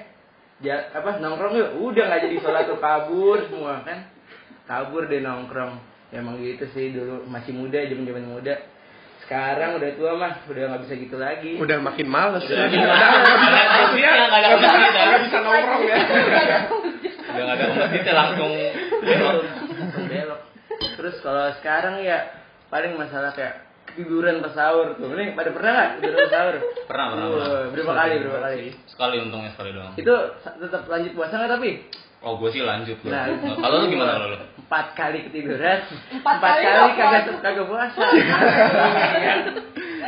ja, 0.66 0.76
apa 0.98 1.22
nongkrong 1.22 1.54
yuk? 1.56 1.70
Udah 1.78 2.04
nggak 2.10 2.22
jadi 2.26 2.38
sholat 2.42 2.64
tuh 2.66 2.82
kabur 2.82 3.38
semua 3.46 3.86
kan. 3.86 4.10
Kabur 4.66 5.06
deh 5.06 5.22
nongkrong. 5.22 5.78
Emang 6.10 6.42
gitu 6.42 6.66
sih 6.74 6.90
dulu 6.90 7.30
masih 7.30 7.54
muda 7.54 7.86
zaman 7.86 8.02
zaman 8.02 8.26
muda 8.34 8.58
sekarang 9.30 9.78
udah 9.78 9.90
tua 9.94 10.12
mah 10.18 10.34
udah 10.42 10.64
nggak 10.66 10.82
bisa 10.84 10.94
gitu 10.98 11.16
lagi 11.16 11.52
Udah 11.56 11.78
makin 11.78 12.08
males. 12.10 12.42
Udah 12.42 12.66
makin 12.66 12.80
nggak 12.82 12.98
males. 12.98 13.22
bisa. 13.22 13.38
Nggak 13.38 13.62
ada 13.62 13.78
masjid, 13.78 14.02
nggak 14.02 14.26
ada 14.26 14.26
nggak 14.26 14.58
bisa- 14.58 14.74
masjid, 14.74 15.06
nggak 15.06 15.22
bisa 15.22 15.38
nongkrong 15.40 15.84
ya. 15.86 15.98
udah 17.30 17.44
nggak 17.46 17.56
ada 17.56 17.66
masjidnya 17.72 18.14
langsung 18.18 18.52
belok. 19.00 19.36
Langsung 19.78 20.06
belok. 20.08 20.40
Terus 20.98 21.16
kalau 21.22 21.46
sekarang 21.56 21.96
ya 22.02 22.18
paling 22.68 22.94
masalah 22.96 23.30
kayak 23.32 23.56
ketiduran 23.86 24.42
pas 24.42 24.52
sahur 24.52 24.94
tuh. 24.94 25.08
Ini 25.08 25.34
pada 25.34 25.50
pernah 25.54 25.72
nggak 25.72 25.90
ketiduran 25.96 26.20
pas 26.20 26.34
sahur? 26.34 26.56
Pernah, 26.90 27.06
pernah. 27.14 27.28
Berapa 27.70 27.94
kali, 27.96 28.14
berapa 28.20 28.40
kali? 28.42 28.66
Sekali 28.88 29.16
untungnya 29.20 29.52
sekali 29.54 29.70
doang. 29.72 29.94
Itu 29.94 30.14
tetap 30.42 30.82
lanjut 30.86 31.12
puasa 31.14 31.34
nggak 31.36 31.52
tapi? 31.54 31.72
Oh, 32.20 32.36
gue 32.36 32.50
sih 32.50 32.60
lanjut 32.60 32.98
gue. 32.98 33.08
Nah, 33.08 33.30
Kalau 33.56 33.76
lu 33.80 33.88
gimana 33.88 34.18
kalau 34.18 34.28
lu? 34.34 34.38
Empat 34.70 34.94
kali 34.94 35.26
ketiduran, 35.26 35.82
Empat 36.14 36.38
kali 36.38 36.62
kali 36.62 36.92
kagak 36.94 37.26
puasa. 37.26 37.42
kagak 37.42 37.66
puasa. 37.74 38.00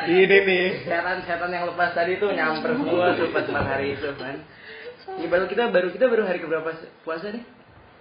Ini 0.05 0.37
nih. 0.45 0.67
Setan-setan 0.85 1.49
yang 1.49 1.65
lepas 1.65 1.89
tadi 1.91 2.17
tuh 2.17 2.29
nyamper 2.29 2.73
semua 2.73 3.09
tuh 3.13 3.29
pas 3.29 3.41
empat 3.41 3.65
hari 3.67 3.97
itu 3.97 4.05
kan. 4.13 4.37
Ini 5.17 5.25
baru 5.25 5.45
kita 5.45 5.65
baru 5.67 5.89
kita 5.89 6.05
baru 6.05 6.23
hari 6.23 6.39
keberapa 6.39 6.69
puasa 7.01 7.33
nih? 7.33 7.41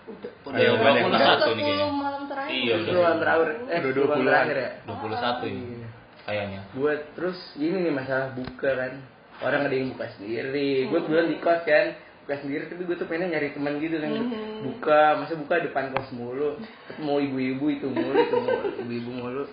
Udah 0.05 0.53
Ayo, 0.53 0.77
yang 0.77 1.09
satu 1.11 1.51
nih 1.55 1.65
10 1.65 1.65
kayaknya. 1.65 1.87
malam 1.91 2.23
terakhir. 2.27 2.53
Iya, 2.53 2.75
udah. 2.75 2.89
Puluhan 2.89 3.17
terakhir, 3.17 3.49
eh 3.49 3.57
Udah 3.81 3.93
puluhan 3.97 4.09
20-an. 4.11 4.29
terakhir 4.29 4.57
ya. 4.57 4.71
Dua 4.85 4.97
puluh 4.99 5.17
satu 5.17 5.45
ini. 5.47 5.63
Iya. 5.65 5.89
Kayaknya. 6.21 6.61
buat 6.77 7.01
terus 7.17 7.39
ini 7.57 7.77
nih 7.81 7.93
masalah 7.93 8.37
buka 8.37 8.71
kan 8.71 8.93
orang 9.41 9.61
ada 9.65 9.75
yang 9.75 9.89
buka 9.91 10.07
sendiri 10.13 10.87
gue 10.87 11.01
duluan 11.03 11.27
di 11.27 11.41
kos 11.41 11.65
kan 11.65 11.97
buka 12.31 12.47
sendiri 12.47 12.71
tapi 12.71 12.87
gue 12.87 12.95
tuh 12.95 13.11
pengen 13.11 13.35
nyari 13.35 13.51
teman 13.51 13.83
gitu 13.83 13.99
kan. 13.99 14.15
Buka 14.63 15.19
masa 15.19 15.35
buka 15.35 15.67
depan 15.67 15.91
kos 15.91 16.15
mulu. 16.15 16.63
Mau 17.03 17.19
ibu-ibu 17.19 17.67
itu 17.75 17.91
mulu 17.91 18.15
itu 18.15 18.37
mulu 18.39 18.71
ibu-ibu 18.87 19.11
mulu. 19.11 19.45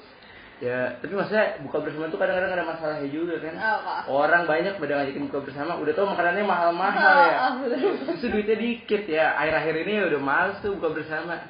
Ya 0.62 0.93
tapi 1.01 1.17
maksudnya 1.17 1.57
buka 1.65 1.81
bersama 1.81 2.13
tuh 2.13 2.22
kadang-kadang 2.22 2.53
ada 2.53 2.69
masalahnya 2.69 3.10
juga 3.10 3.41
kan. 3.41 3.57
Apa? 3.57 4.05
orang 4.13 4.46
banyak 4.46 4.77
pada 4.77 4.93
ngajakin 4.93 5.25
buka 5.25 5.39
bersama 5.50 5.81
udah 5.81 5.93
tau 5.98 6.05
makanannya 6.05 6.46
mahal-mahal 6.46 7.17
ya. 7.17 7.38
Bener. 7.65 8.13
itu 8.13 8.25
duitnya 8.29 8.57
dikit 8.62 9.03
ya. 9.10 9.34
Akhir-akhir 9.41 9.75
ini 9.81 9.93
udah 10.13 10.22
males 10.22 10.62
tuh 10.62 10.77
buka 10.77 11.01
bersama. 11.01 11.50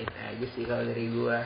Itu 0.00 0.16
aja 0.16 0.46
sih 0.56 0.64
kalau 0.64 0.88
dari 0.88 1.12
gua. 1.12 1.44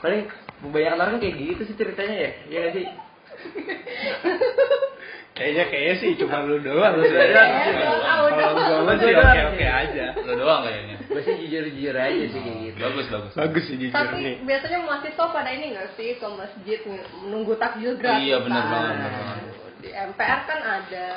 Paling 0.00 0.32
kebanyakan 0.64 0.96
orang 0.96 1.20
kayak 1.20 1.36
gitu 1.44 1.60
sih 1.68 1.76
ceritanya 1.76 2.16
ya. 2.24 2.30
Gak 2.48 2.72
sih 2.72 2.88
Kayaknya 5.40 5.64
kayaknya 5.72 5.94
sih 5.96 6.10
cuma 6.20 6.44
lu 6.44 6.60
doang 6.60 7.00
sih. 7.00 7.16
Iya, 7.16 7.44
Kalau 8.28 8.52
gua 8.52 8.78
mah 8.84 8.94
sih 8.94 9.08
Gua 9.08 9.24
doang 9.24 9.32
oke 9.32 9.40
oke 9.48 9.56
sih. 9.56 9.68
aja. 9.72 10.06
Lu 10.20 10.32
doang 10.36 10.60
kayaknya. 10.62 10.96
gua 11.00 11.20
sih 11.24 11.34
jujur-jujur 11.34 11.94
aja 11.96 12.24
sih 12.28 12.40
kayak 12.40 12.58
gitu 12.60 12.76
Bagus, 12.78 13.06
bagus. 13.08 13.32
Bagus 13.32 13.64
sih 13.64 13.76
jujur 13.78 13.96
Tapi 13.96 14.20
nih. 14.20 14.34
biasanya 14.44 14.78
mahasiswa 14.84 15.24
pada 15.32 15.48
ini 15.48 15.66
nggak 15.72 15.88
sih 15.96 16.08
ke 16.14 16.26
masjid 16.28 16.78
menunggu 17.24 17.56
takjil 17.56 17.96
gratis? 17.96 18.20
Iya, 18.20 18.36
benar 18.38 18.60
kan? 18.60 18.70
banget, 18.70 18.94
benar 18.94 19.12
banget. 19.16 19.39
Di 19.80 19.90
MPR 19.90 20.40
kan 20.44 20.60
ada, 20.60 21.08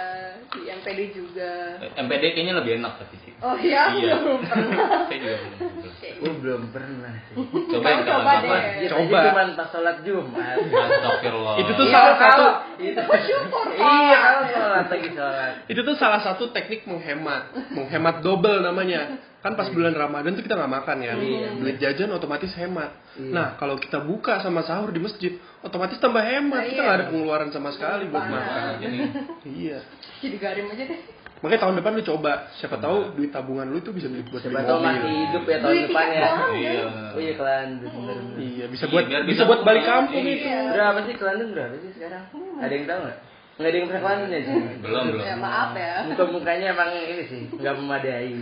di 0.49 0.61
MPD 0.65 0.99
juga. 1.11 1.51
MPD 1.93 2.23
kayaknya 2.31 2.55
lebih 2.57 2.79
enak 2.79 2.93
tapi 2.97 3.15
sih. 3.19 3.31
Oh 3.39 3.55
iya, 3.55 3.91
Iya. 3.91 4.15
belum 4.23 4.39
pernah. 4.41 5.03
Saya 5.03 5.17
juga 5.19 5.35
belum. 5.35 5.59
belum. 5.59 5.91
gua 6.23 6.31
belum 6.39 6.61
pernah 6.71 7.11
sih 7.27 7.35
Cobain 7.67 7.99
Kamu 7.99 8.07
coba 8.07 8.31
deh. 8.39 8.47
Masjid 8.47 8.87
Coba. 8.87 9.03
aja 9.03 9.27
cuman 9.27 9.47
pas 9.53 9.67
sholat 9.67 9.97
jumat 10.01 10.57
Astagfirullah. 10.63 11.55
Itu 11.59 11.71
tuh 11.73 11.83
Iya, 11.83 11.91
salah 11.91 12.15
satu 12.15 12.45
itu 12.79 13.01
Syukur, 13.03 13.67
iya 13.75 14.17
kalau 14.17 14.43
sholat 14.47 14.85
lagi 14.87 15.09
sholat 15.11 15.51
itu 15.67 15.79
tuh 15.81 15.95
salah 15.95 16.21
satu 16.21 16.43
teknik 16.49 16.87
menghemat, 16.87 17.51
menghemat 17.75 18.15
double 18.21 18.63
namanya. 18.63 19.19
Kan 19.43 19.53
pas 19.53 19.67
bulan 19.67 19.91
Ramadan 19.91 20.33
tuh 20.33 20.41
kita 20.41 20.55
nggak 20.55 20.71
makan 20.73 20.97
ya, 20.97 21.13
Iya. 21.13 21.59
duit 21.59 21.75
jajan 21.75 22.09
otomatis 22.09 22.55
hemat. 22.55 22.95
Iya. 23.13 23.27
Nah 23.29 23.47
kalau 23.55 23.75
kita 23.75 23.99
buka 23.99 24.39
sama 24.39 24.63
sahur 24.63 24.87
di 24.87 24.97
masjid, 24.97 25.35
otomatis 25.59 25.99
tambah 25.99 26.19
hemat. 26.19 26.57
Nah, 26.57 26.63
Kita 26.63 26.73
iya. 26.73 26.81
nggak 26.81 26.97
ada 26.97 27.05
pengeluaran 27.07 27.49
sama 27.49 27.69
sekali 27.69 28.07
buat 28.07 28.23
Parah. 28.23 28.31
makan. 28.33 28.71
Jadi 28.79 28.97
Iya. 29.59 29.77
Jadi 30.17 30.35
garim 30.37 30.65
aja 30.69 30.85
deh. 30.85 31.01
Makanya 31.43 31.59
tahun 31.59 31.75
depan 31.75 31.91
lu 31.91 32.03
coba, 32.07 32.31
siapa 32.55 32.79
tahu 32.79 33.19
duit 33.19 33.27
tabungan 33.27 33.67
lu 33.67 33.75
itu 33.77 33.91
bisa 33.91 34.07
beli 34.07 34.23
buat 34.23 34.39
beli 34.39 34.47
siapa 34.47 34.63
tahu 34.63 34.79
masih 34.79 35.11
hidup 35.11 35.43
ya 35.43 35.57
tahun 35.59 35.75
depan 35.83 36.05
ya 36.07 36.21
doang. 36.23 36.53
iya. 36.55 36.83
oh 37.11 37.19
iya 37.19 37.33
kelan 37.35 37.69
bener 37.83 38.15
Iya, 38.39 38.65
bisa 38.71 38.85
Iya, 38.87 38.91
buat 38.95 39.03
bisa 39.03 39.19
bisa 39.27 39.43
buat 39.43 39.59
balik 39.61 39.83
kampung 39.83 40.23
Iya. 40.23 40.39
itu. 40.39 40.71
berapa 40.71 40.99
sih 41.03 41.13
kelantan 41.13 41.47
berapa 41.51 41.75
sih 41.75 41.91
sekarang 41.93 42.23
ada 42.57 42.71
yang 42.71 42.85
tahu 42.87 42.99
nggak 43.03 43.17
nggak 43.53 43.69
ada 43.69 43.77
yang 43.77 43.85
pernah 43.85 44.01
kelantan 44.01 44.29
ya 44.29 44.39
sih 44.41 44.55
Belum, 44.81 45.03
belum. 45.13 45.23
Ya 45.23 45.35
maaf 45.37 45.71
ya. 45.73 45.93
muka 46.09 46.23
mukanya 46.25 46.65
emang 46.73 46.89
ini 46.91 47.23
sih 47.29 47.41
nggak 47.53 47.75
memadai 47.77 48.33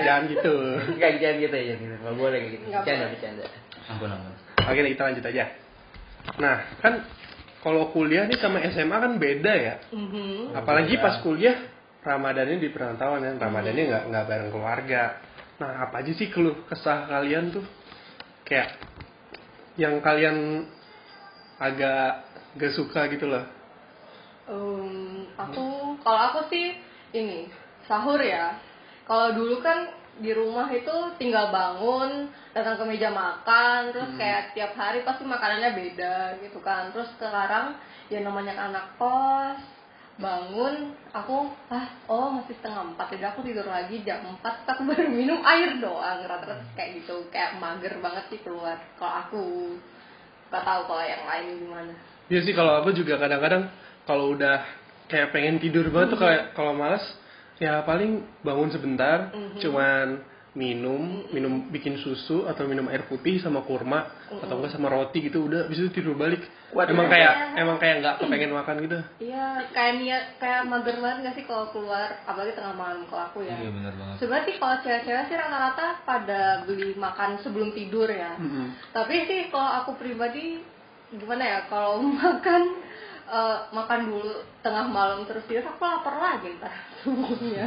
Jangan 0.00 0.22
gitu. 0.32 0.54
nggak 0.96 1.12
jangan 1.20 1.36
gitu 1.38 1.56
ya 1.56 1.74
gitu 1.76 1.94
nggak 2.00 2.16
boleh 2.16 2.38
kayak 2.40 2.52
gitu 2.52 2.64
Nggak 2.72 3.08
bercanda 3.12 3.44
Ampun, 3.82 4.08
ampun. 4.08 4.32
Oke, 4.62 4.80
kita 4.86 5.02
lanjut 5.02 5.24
aja. 5.26 5.44
Nah, 6.38 6.56
kan 6.78 7.02
kalau 7.60 7.90
kuliah 7.90 8.30
nih 8.30 8.38
sama 8.38 8.62
SMA 8.64 8.94
kan 8.94 9.12
beda 9.18 9.52
ya. 9.52 9.74
Mhm. 9.90 10.54
Apalagi 10.54 10.96
pas 10.96 11.18
kuliah 11.18 11.58
Ramadannya 12.00 12.58
di 12.58 12.70
perantauan 12.70 13.22
kan, 13.22 13.36
Ramadannya 13.38 13.84
nggak 13.90 14.04
nggak 14.06 14.24
bareng 14.24 14.50
keluarga. 14.50 15.18
Nah, 15.58 15.82
apa 15.82 15.98
aja 15.98 16.14
sih 16.14 16.30
keluh 16.30 16.62
kesah 16.64 17.10
kalian 17.10 17.50
tuh? 17.50 17.66
Kayak 18.42 18.70
yang 19.74 19.98
kalian 19.98 20.66
agak 21.58 22.22
gak 22.54 22.72
suka 22.72 23.10
gitu 23.10 23.26
loh. 23.26 23.42
Em, 24.52 25.24
aku 25.40 25.96
kalau 26.04 26.20
aku 26.28 26.40
sih 26.52 26.76
ini 27.16 27.48
sahur 27.88 28.20
ya. 28.20 28.60
Kalau 29.08 29.32
dulu 29.32 29.64
kan 29.64 29.88
di 30.20 30.30
rumah 30.36 30.68
itu 30.68 30.92
tinggal 31.16 31.48
bangun, 31.48 32.28
datang 32.52 32.76
ke 32.76 32.84
meja 32.84 33.08
makan, 33.08 33.96
terus 33.96 34.12
kayak 34.20 34.52
tiap 34.52 34.76
hari 34.76 35.00
pasti 35.08 35.24
makanannya 35.24 35.72
beda 35.72 36.36
gitu 36.44 36.60
kan. 36.60 36.92
Terus 36.92 37.08
sekarang 37.16 37.80
ya 38.12 38.20
namanya 38.20 38.52
anak 38.68 38.92
kos, 39.00 39.58
bangun 40.20 40.92
aku 41.16 41.48
ah 41.72 41.88
oh 42.06 42.36
masih 42.36 42.52
setengah 42.60 42.92
empat 42.92 43.16
jadi 43.16 43.32
aku 43.32 43.40
tidur 43.48 43.64
lagi 43.64 44.04
jam 44.04 44.20
empat 44.20 44.68
aku 44.68 44.84
baru 44.84 45.08
minum 45.08 45.40
air 45.40 45.80
doang 45.80 46.28
rata-rata 46.28 46.62
kayak 46.76 47.00
gitu 47.00 47.26
kayak 47.32 47.56
mager 47.56 47.96
banget 48.04 48.28
sih 48.28 48.40
keluar 48.44 48.76
kalau 49.00 49.14
aku 49.24 49.42
nggak 50.52 50.64
tahu 50.68 50.80
kalau 50.84 51.04
yang 51.04 51.24
lain 51.24 51.64
gimana 51.64 51.94
Iya 52.30 52.40
sih 52.48 52.54
kalau 52.56 52.80
aku 52.80 52.96
juga 52.96 53.18
kadang-kadang 53.18 53.66
kalau 54.04 54.34
udah 54.34 54.64
kayak 55.06 55.30
pengen 55.30 55.60
tidur 55.60 55.86
banget 55.92 56.16
tuh 56.16 56.20
kayak 56.20 56.56
kalau 56.56 56.72
malas 56.72 57.02
ya 57.60 57.84
paling 57.86 58.26
bangun 58.42 58.70
sebentar 58.72 59.30
cuman 59.60 60.24
minum 60.52 61.24
minum 61.32 61.64
bikin 61.72 61.96
susu 61.96 62.44
atau 62.44 62.68
minum 62.68 62.84
air 62.92 63.08
putih 63.08 63.40
sama 63.40 63.64
kurma 63.64 64.04
atau 64.28 64.60
enggak 64.60 64.76
sama 64.76 64.92
roti 64.92 65.24
gitu 65.24 65.48
udah 65.48 65.64
bisa 65.64 65.88
tidur 65.88 66.12
balik 66.12 66.44
Kuat 66.68 66.92
emang 66.92 67.08
ya? 67.08 67.12
kayak 67.12 67.34
emang 67.56 67.76
kayak 67.80 67.94
nggak 68.04 68.14
kepengen 68.20 68.52
makan 68.52 68.76
gitu 68.84 68.98
Iya, 69.20 69.64
kayak 69.72 69.92
niat 70.00 70.24
kayak 70.36 70.68
mager 70.68 70.96
banget 71.00 71.18
gak 71.24 71.34
sih 71.40 71.44
kalau 71.48 71.72
keluar, 71.72 72.20
apalagi 72.28 72.52
tengah 72.56 72.72
malam 72.76 73.04
kalau 73.08 73.28
aku 73.28 73.44
ya. 73.44 73.56
Iya, 73.60 73.70
benar 73.76 73.92
banget. 73.96 74.14
Sebenarnya 74.20 74.44
sih 74.48 74.56
kalau 74.56 74.76
cewek-cewek 74.80 75.24
sih 75.28 75.36
rata-rata 75.36 75.86
pada 76.04 76.40
beli 76.64 76.96
makan 76.96 77.30
sebelum 77.44 77.76
tidur 77.76 78.08
ya. 78.08 78.40
Tapi 78.92 79.14
sih 79.28 79.40
kalau 79.52 79.84
aku 79.84 80.00
pribadi 80.00 80.64
gimana 81.12 81.44
ya, 81.44 81.58
kalau 81.68 82.00
makan 82.24 82.62
eh, 83.32 83.58
makan 83.70 84.00
dulu 84.06 84.30
tengah 84.60 84.84
malam 84.84 85.24
terus 85.24 85.42
tidur 85.44 85.64
aku 85.66 85.80
lapar 85.80 86.14
lagi 86.14 86.52
ntar 86.54 86.70
subuhnya. 87.00 87.64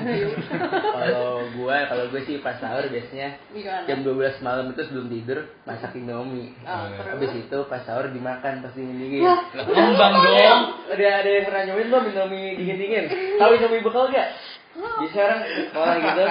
kalau 0.95 1.27
gua 1.53 1.83
kalau 1.85 2.05
gue 2.07 2.21
sih 2.23 2.39
pas 2.39 2.55
sahur 2.55 2.85
biasanya 2.85 3.35
Gimana? 3.49 3.83
jam 3.83 3.99
12 3.99 4.15
malam 4.39 4.65
itu 4.69 4.81
sebelum 4.83 5.07
tidur 5.07 5.39
masak 5.63 5.91
indomie 5.91 6.53
Ah, 6.63 6.87
terus? 6.89 7.09
habis 7.11 7.31
itu 7.35 7.57
pas 7.65 7.81
sahur 7.81 8.07
dimakan 8.07 8.61
pas 8.61 8.71
dingin 8.71 8.95
dingin 8.95 9.21
Wah, 9.21 9.41
Lah, 9.51 9.65
ngembang 9.65 10.13
dong. 10.15 10.61
ada 10.87 11.05
ada 11.17 11.29
yang 11.29 11.45
pernah 11.45 11.61
nyobain 11.65 11.87
belum 11.89 12.03
indomie 12.07 12.49
dingin 12.55 12.77
dingin 12.77 13.05
tahu 13.35 13.51
indomie 13.53 13.81
bekal 13.81 14.05
gak 14.07 14.29
di 14.75 15.07
sekarang 15.07 15.39
orang 15.71 15.97
gitu. 15.97 16.23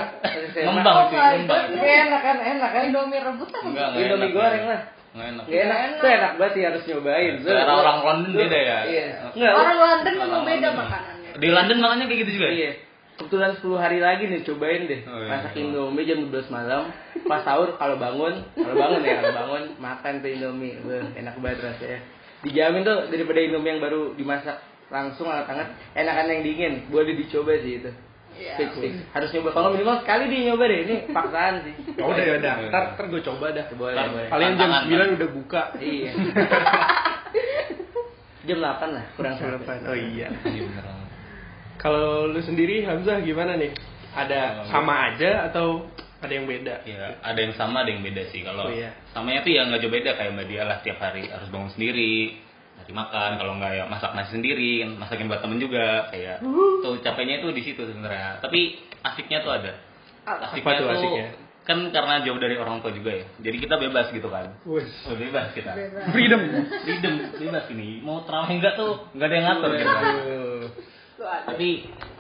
Ngembang 0.61 0.95
Oh 0.95 1.05
sih, 1.09 1.17
my 1.17 1.33
ngembang. 1.35 1.65
Enak 1.75 2.21
kan 2.21 2.37
enak 2.39 2.71
kan 2.71 2.83
Indomie 2.85 3.17
rebus 3.19 3.49
apa? 3.51 3.69
Indomie 3.95 4.31
goreng 4.31 4.65
lah 4.65 4.81
Nggak 5.15 5.27
enak. 5.31 5.45
Gak 5.47 5.63
enak, 5.63 5.79
Enak. 5.79 5.95
itu 5.95 6.07
enak 6.11 6.33
banget 6.43 6.53
sih 6.59 6.63
harus 6.67 6.83
nyobain. 6.91 7.35
Selera 7.47 7.73
orang 7.79 7.99
London 8.03 8.33
beda 8.35 8.59
ya? 8.59 8.79
Iya. 8.91 9.51
Orang 9.55 9.79
London 9.79 10.15
memang 10.19 10.43
beda 10.43 10.69
makanannya. 10.75 11.31
Di 11.39 11.49
London 11.55 11.79
makannya 11.79 12.05
kayak 12.11 12.21
gitu 12.27 12.33
juga? 12.35 12.49
Iya. 12.51 12.73
Kebetulan 13.15 13.55
10 13.63 13.79
hari 13.79 13.99
lagi 14.03 14.27
nih 14.27 14.43
cobain 14.43 14.91
deh. 14.91 15.01
Oh, 15.07 15.23
iya. 15.23 15.31
Masak 15.31 15.55
Indomie 15.55 16.03
jam 16.03 16.19
12 16.27 16.51
malam. 16.51 16.91
Pas 17.31 17.47
sahur 17.47 17.79
kalau 17.79 17.95
bangun, 17.95 18.43
kalau 18.59 18.75
bangun 18.75 19.07
ya, 19.07 19.23
kalau 19.23 19.35
bangun 19.39 19.63
makan 19.79 20.13
tuh 20.19 20.31
Indomie. 20.35 20.75
Wah, 20.83 21.07
enak 21.15 21.39
banget 21.39 21.59
rasanya. 21.63 22.03
Dijamin 22.43 22.83
tuh 22.83 23.07
daripada 23.15 23.39
Indomie 23.39 23.71
yang 23.71 23.83
baru 23.87 24.19
dimasak 24.19 24.59
langsung 24.91 25.31
hangat-hangat, 25.31 25.79
enakan 25.95 26.27
yang 26.27 26.43
dingin. 26.43 26.75
Boleh 26.91 27.15
dicoba 27.15 27.55
sih 27.63 27.79
itu. 27.79 27.91
Fix, 28.35 28.71
fix. 28.77 28.95
Harus 29.11 29.29
nyoba. 29.31 29.51
Kalau 29.51 29.69
minimal 29.71 29.97
sekali 30.01 30.25
di 30.27 30.39
nyoba 30.45 30.65
deh. 30.67 30.81
Ini 30.83 30.97
paksaan 31.09 31.55
sih. 31.63 31.75
ya 31.99 32.03
udah 32.05 32.25
ya 32.25 32.35
udah 32.37 32.53
ntar 32.69 32.85
ntar 32.93 33.05
gue 33.07 33.23
coba 33.23 33.47
dah 33.51 33.67
Boleh, 33.73 33.95
Ntar- 33.95 34.11
boleh. 34.11 34.29
kalian 34.29 34.53
jam 34.55 34.71
9 34.83 35.17
udah 35.17 35.29
buka 35.31 35.63
Iya. 35.77 36.11
jam 38.45 38.59
8 38.61 38.93
lah, 38.93 39.05
kurang. 39.17 39.35
8. 39.41 39.89
oh 39.89 39.97
iya 39.97 40.29
Iya, 40.45 40.69
kalau 41.77 42.29
lu 42.29 42.41
sendiri 42.41 42.85
Hamzah 42.85 43.21
gimana 43.21 43.57
nih 43.57 43.73
ada 44.13 44.65
sama 44.69 45.11
aja 45.11 45.49
atau 45.49 45.89
ada 46.21 46.33
yang 46.33 46.45
beda 46.45 46.85
Ya, 46.85 47.21
ada 47.21 47.37
yang 47.37 47.53
sama, 47.53 47.85
ada 47.85 47.91
yang 47.91 48.01
beda 48.01 48.25
sih. 48.29 48.41
Kalau 48.41 48.69
Oh, 48.69 48.73
iya. 48.73 48.93
samanya 49.13 49.41
tuh 49.41 49.53
ya 49.53 49.65
nggak 49.65 49.81
jauh 49.81 49.93
beda 49.93 50.11
kayak 50.15 50.33
Mbak 50.33 50.47
Dia 50.47 50.63
lah 50.65 50.79
tiap 50.81 50.97
hari 50.99 51.29
harus 51.29 51.49
bangun 51.49 51.69
sendiri, 51.71 52.37
cari 52.81 52.93
makan. 52.93 53.31
Kalau 53.39 53.53
nggak 53.61 53.73
ya 53.75 53.85
masak 53.87 54.13
nasi 54.15 54.35
sendiri, 54.35 54.87
masakin 54.97 55.31
buat 55.31 55.41
temen 55.45 55.59
juga. 55.63 56.09
Kayak 56.11 56.43
tuh 56.83 56.99
capeknya 57.01 57.45
tuh 57.45 57.51
di 57.55 57.63
situ 57.63 57.83
sebenarnya. 57.85 58.41
Tapi 58.43 58.81
asiknya 59.05 59.39
tuh 59.43 59.53
ada. 59.55 59.73
Apa? 60.25 60.57
Apa 60.57 60.71
tuh 60.81 60.89
asiknya? 60.91 61.45
kan 61.65 61.81
karena 61.89 62.21
jauh 62.21 62.37
dari 62.37 62.61
orang 62.61 62.85
tua 62.85 62.93
juga 62.93 63.25
ya. 63.25 63.25
Jadi 63.41 63.57
kita 63.57 63.81
bebas 63.81 64.13
gitu 64.13 64.29
kan. 64.29 64.53
Oh, 64.69 65.17
bebas 65.17 65.57
kita. 65.57 65.73
Bebas. 65.73 66.13
Freedom. 66.13 66.43
Freedom, 66.85 67.15
bebas 67.41 67.65
ini. 67.73 68.05
Mau 68.05 68.21
terawih 68.29 68.61
enggak 68.61 68.77
tuh 68.77 69.09
enggak 69.17 69.29
ada 69.33 69.35
yang 69.35 69.47
ngatur 69.49 69.71
gitu 69.73 69.89
kan. 69.89 70.05
Tapi 71.49 71.69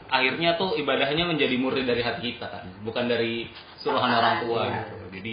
akhirnya 0.09 0.51
tuh 0.57 0.81
ibadahnya 0.81 1.25
menjadi 1.29 1.55
murni 1.61 1.85
dari 1.85 2.01
hati 2.01 2.35
kita 2.35 2.47
kan, 2.49 2.65
bukan 2.87 3.05
dari 3.05 3.51
suruhan 3.85 4.13
orang 4.17 4.49
tua 4.49 4.63
gitu. 4.71 4.95
Jadi 5.13 5.33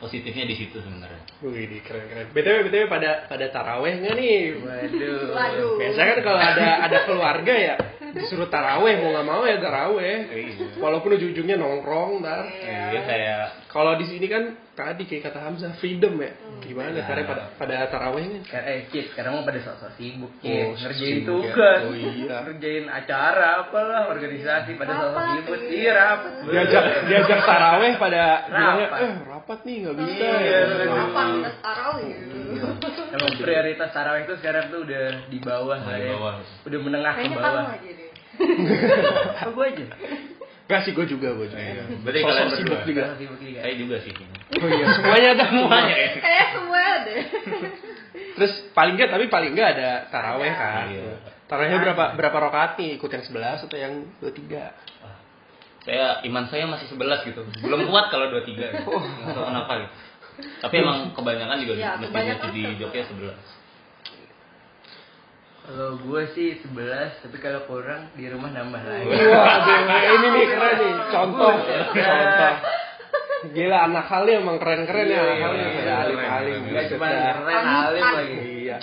positifnya 0.00 0.48
di 0.48 0.56
situ 0.56 0.80
sebenarnya. 0.80 1.22
Wih, 1.44 1.68
ini 1.68 1.78
keren 1.84 2.08
keren. 2.08 2.26
btw 2.32 2.56
btw 2.66 2.84
pada 2.88 3.28
pada 3.28 3.46
taraweh 3.52 4.00
nggak 4.00 4.14
nih? 4.16 4.40
Waduh. 4.58 5.22
Waduh. 5.36 5.72
Biasanya 5.76 6.08
kan 6.16 6.20
kalau 6.24 6.40
ada 6.40 6.68
ada 6.88 6.98
keluarga 7.04 7.54
ya 7.54 7.74
disuruh 8.12 8.46
taraweh 8.46 8.94
mau 8.98 9.10
nggak 9.10 9.26
mau 9.26 9.42
ya 9.44 9.56
taraweh. 9.56 10.16
Iya. 10.28 10.78
Walaupun 10.78 11.14
ujung-ujungnya 11.14 11.56
nongkrong 11.56 12.20
ntar. 12.20 12.44
Iya. 12.50 13.00
Kayak 13.02 13.44
Kalau 13.70 13.94
di 13.94 14.02
sini 14.02 14.26
kan 14.26 14.42
tadi 14.74 15.06
kayak 15.06 15.30
kata 15.30 15.38
Hamzah 15.46 15.78
freedom 15.78 16.18
ya. 16.18 16.34
Gimana 16.58 16.90
Iya. 16.90 17.06
caranya 17.06 17.26
pada 17.28 17.42
pada 17.54 17.74
tarawehnya? 17.86 18.42
Eh, 18.50 18.90
Cid, 18.90 19.14
sekarang 19.14 19.38
mau 19.38 19.44
pada 19.44 19.62
sok-sok 19.62 19.94
sibuk, 19.94 20.32
Oh. 20.42 20.74
Ngerjain 20.74 21.22
sibuk 21.22 21.38
ya. 21.38 21.54
tugas. 21.54 21.78
Oh, 21.86 21.94
iya. 21.94 22.36
Ngerjain 22.42 22.86
acara 22.90 23.46
apalah, 23.62 24.10
organisasi 24.10 24.74
pada 24.74 24.90
sok-sok 24.90 25.14
Rapat, 25.14 25.34
sibuk. 25.38 25.58
iya. 25.62 25.70
Iya, 25.70 25.92
rapat. 25.94 26.32
Diajak 26.50 26.84
diajak 27.06 27.40
taraweh 27.46 27.92
pada 27.94 28.22
bilangnya 28.50 28.86
Rapat. 28.90 29.00
eh 29.00 29.12
rapat 29.22 29.58
nih 29.62 29.76
nggak 29.80 29.96
bisa. 30.02 30.18
Iya, 30.18 30.34
ya. 30.42 30.60
Apa 30.90 31.22
tarawih? 32.60 33.14
Emang 33.16 33.32
prioritas 33.36 33.90
tarawih 33.90 34.22
itu 34.24 34.34
sekarang 34.38 34.64
tuh 34.68 34.80
udah 34.84 35.04
di 35.26 35.38
bawah 35.40 35.78
lah 35.80 35.96
ya. 35.96 36.14
Udah 36.62 36.78
menengah 36.80 37.12
ke 37.16 37.24
Kayaknya 37.24 37.36
kamu 37.36 37.48
bawah. 37.48 37.64
aja 37.72 37.90
deh. 37.90 38.10
Apa 39.40 39.50
gua 39.56 39.66
aja? 39.68 39.86
Gak 40.70 40.86
sih 40.86 40.94
gue 40.94 41.02
juga 41.02 41.34
gue 41.34 41.50
juga. 41.50 41.58
Iya. 41.58 41.82
Berarti 42.06 42.20
kalian 42.22 42.48
sibuk 42.54 42.78
berdua. 42.78 42.86
juga. 42.86 43.04
Sibuk 43.18 43.38
juga. 43.42 43.58
saya 43.58 43.74
juga 43.74 43.96
sih. 44.06 44.12
Oh 44.54 44.68
iya 44.70 44.86
semuanya 44.94 45.28
ada 45.34 45.44
Semuanya 45.50 45.96
ya. 45.98 46.08
Kayak 46.22 46.46
semua 46.54 46.84
deh. 47.02 47.22
Terus 48.38 48.52
paling 48.70 48.94
enggak 48.94 49.10
tapi 49.10 49.24
paling 49.26 49.50
enggak 49.50 49.68
ada 49.74 49.88
taraweh 50.14 50.52
kan. 50.54 50.86
Iya. 50.94 51.18
Tarawehnya 51.50 51.78
berapa 51.82 52.04
berapa 52.14 52.36
rakaat 52.46 52.78
nih? 52.78 53.02
Ikut 53.02 53.10
yang 53.10 53.24
11 53.26 53.66
atau 53.66 53.76
yang 53.76 53.94
23? 54.22 55.10
Saya 55.80 56.22
iman 56.28 56.44
saya 56.46 56.70
masih 56.70 56.86
11 56.86 57.28
gitu. 57.34 57.42
Belum 57.66 57.90
kuat 57.90 58.06
kalau 58.14 58.30
23 58.30 58.54
gitu. 58.54 58.94
Nggak 58.94 59.34
tahu 59.34 59.44
kenapa 59.50 59.72
gitu. 59.74 59.92
Tapi 60.60 60.74
emang 60.80 60.98
kebanyakan 61.16 61.56
juga 61.64 61.72
Iya, 61.74 61.80
di 61.80 61.84
masjid 61.84 62.08
kebanyakan 62.10 62.48
di 62.50 62.62
sebelas. 62.62 62.78
Jogja 62.80 63.02
11. 63.06 63.60
Kalau 65.60 65.90
gue 66.02 66.22
sih 66.34 66.48
11, 66.66 67.22
tapi 67.22 67.36
kalau 67.38 67.60
kurang 67.70 68.10
di 68.18 68.26
rumah 68.26 68.50
nambah 68.50 68.82
lagi. 68.82 69.06
Waduh, 69.06 69.80
ini 70.18 70.26
nih 70.34 70.44
keren 70.50 70.74
nih. 70.82 70.94
Contoh, 71.14 71.54
contoh. 71.94 72.54
Gila 73.40 73.78
anak 73.88 74.04
kali 74.04 74.30
emang 74.36 74.60
keren-keren 74.60 75.08
ya 75.08 75.16
Iya, 75.16 75.22
anak 75.24 76.12
iya, 76.12 76.28
kali 76.28 76.50
iya. 76.52 76.60
Enggak 76.60 76.84
cuma 76.92 77.06
keren 77.08 77.64
alim 77.64 78.04
lagi. 78.04 78.36
Iya. 78.66 78.76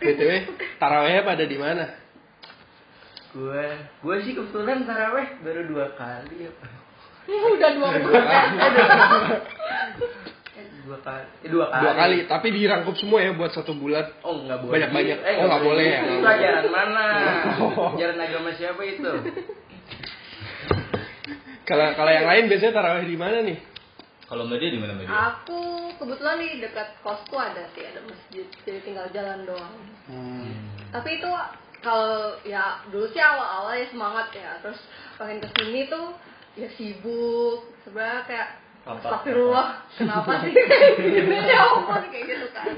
BTW, 0.00 0.30
tarawehnya 0.80 1.22
pada 1.24 1.44
di 1.44 1.56
mana? 1.60 1.84
Gue, 3.34 3.66
gue 4.00 4.16
sih 4.24 4.32
kebetulan 4.36 4.86
taraweh 4.86 5.42
baru 5.42 5.62
dua 5.68 5.86
kali 5.96 6.48
ya. 6.48 6.52
Udah 7.24 7.70
dua 7.72 7.88
bulan. 7.98 8.48
Dua 10.84 10.98
kali, 11.00 11.24
eh, 11.40 11.48
dua 11.48 11.66
kali. 11.72 11.80
Dua 11.80 11.92
kali, 11.96 12.16
tapi 12.28 12.46
dirangkup 12.52 12.92
semua 13.00 13.24
ya 13.24 13.32
buat 13.32 13.56
satu 13.56 13.72
bulan. 13.72 14.04
Oh 14.20 14.36
nggak 14.44 14.58
boleh. 14.60 14.72
Banyak-banyak. 14.76 15.18
Eh, 15.24 15.34
Oh, 15.40 15.46
nggak 15.48 15.62
boleh 15.64 15.86
ya? 15.88 16.00
Itu 16.04 16.26
ajaran 16.28 16.66
mana? 16.68 17.04
Oh. 17.56 17.96
Ajaran 17.96 18.20
agama 18.20 18.50
siapa 18.52 18.82
itu? 18.84 19.10
Kalau 21.64 21.86
kalau 21.96 22.12
yang 22.12 22.28
lain 22.28 22.44
biasanya 22.52 22.72
taraweh 22.76 23.08
di 23.08 23.16
mana 23.16 23.40
nih? 23.40 23.56
Kalau 24.28 24.44
Mbak 24.44 24.58
Dia 24.60 24.70
di 24.76 24.80
mana 24.80 24.92
Mbak 24.92 25.04
Dia? 25.08 25.16
Aku 25.32 25.60
kebetulan 25.96 26.36
di 26.36 26.60
dekat 26.60 26.88
kosku 27.00 27.36
ada 27.40 27.64
sih 27.72 27.84
ada 27.88 28.04
masjid, 28.04 28.44
jadi 28.68 28.80
tinggal 28.84 29.08
jalan 29.16 29.48
doang. 29.48 29.74
Tapi 30.92 31.08
itu 31.16 31.30
kalau 31.80 32.36
ya 32.44 32.84
dulu 32.92 33.08
sih 33.08 33.20
awal-awal 33.20 33.72
ya 33.80 33.88
semangat 33.88 34.28
ya, 34.36 34.60
terus 34.60 34.80
pengen 35.16 35.40
ke 35.40 35.48
sini 35.56 35.88
tuh 35.88 36.12
ya 36.54 36.68
sibuk, 36.74 37.70
sebenarnya 37.86 38.22
kayak? 38.26 38.48
Astagfirullah, 38.84 39.80
kenapa 39.96 40.44
sih 40.44 40.52
kayak 40.52 41.00
gitu 41.00 41.32
ya 41.32 41.56
ampun 41.72 42.04
kayak 42.12 42.24
gitu 42.28 42.46
kan. 42.52 42.68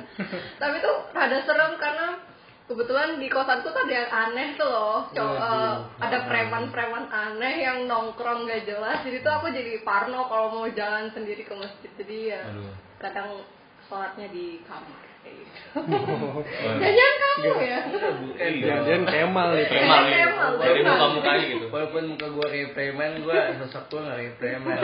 Tapi 0.63 0.79
tuh 0.79 0.97
rada 1.11 1.39
serem 1.43 1.75
karena 1.83 2.23
kebetulan 2.71 3.19
di 3.19 3.27
kosanku 3.27 3.75
tuh 3.75 3.83
ada 3.83 3.95
yang 4.07 4.11
aneh 4.15 4.55
tuh 4.55 4.71
loh, 4.71 5.11
eh, 5.11 5.75
ada 5.99 6.19
preman-preman 6.31 7.11
aneh 7.11 7.55
yang 7.59 7.91
nongkrong 7.91 8.47
gak 8.47 8.71
jelas. 8.71 9.03
Jadi 9.03 9.19
tuh 9.27 9.35
aku 9.35 9.51
jadi 9.51 9.83
parno 9.83 10.31
kalau 10.31 10.55
mau 10.55 10.67
jalan 10.71 11.11
sendiri 11.11 11.43
ke 11.43 11.55
masjid. 11.59 11.91
Jadi 11.99 12.19
ya 12.31 12.55
Aduh. 12.55 12.71
kadang 13.03 13.43
sholatnya 13.91 14.31
di 14.31 14.63
kamar 14.63 15.06
kayak 15.27 15.37
gitu. 15.43 15.51
Kamu 17.37 17.61
ya. 17.61 17.79
Bukan 17.91 18.13
Iya. 18.41 18.75
Jangan 18.87 19.05
Kemal 19.11 19.49
nih. 19.59 19.67
Kemal 19.69 20.01
nih. 20.07 20.17
Dari 20.57 20.81
Kemal. 20.81 20.95
muka 20.97 21.07
mukanya 21.19 21.45
gitu. 21.53 21.67
Walaupun 21.69 22.03
muka 22.15 22.27
gue 22.33 22.47
kayak 22.49 22.69
preman, 22.73 23.11
gue 23.21 23.37
sosok 23.61 23.85
gue 23.91 24.01
nggak 24.07 24.17
kayak 24.17 24.35
preman. 24.41 24.77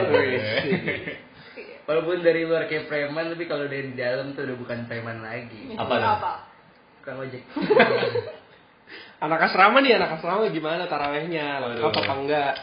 Walaupun 1.83 2.16
dari 2.22 2.40
luar 2.46 2.70
kayak 2.70 2.87
preman, 2.87 3.33
tapi 3.35 3.44
kalau 3.48 3.66
dari 3.66 3.90
dalam 3.96 4.37
tuh 4.37 4.44
udah 4.46 4.57
bukan 4.61 4.78
preman 4.87 5.18
lagi. 5.24 5.74
Apa 5.74 5.94
tuh? 5.96 6.11
Apa? 6.20 6.33
Tukang 7.00 7.18
ojek. 7.24 7.42
Anak 9.24 9.38
asrama 9.48 9.78
nih, 9.78 9.96
anak 9.96 10.18
asrama 10.18 10.50
gimana 10.50 10.90
tarawehnya? 10.90 11.62
Lengkap 11.62 11.94
Waduh. 11.94 12.02
apa 12.02 12.12
enggak? 12.18 12.55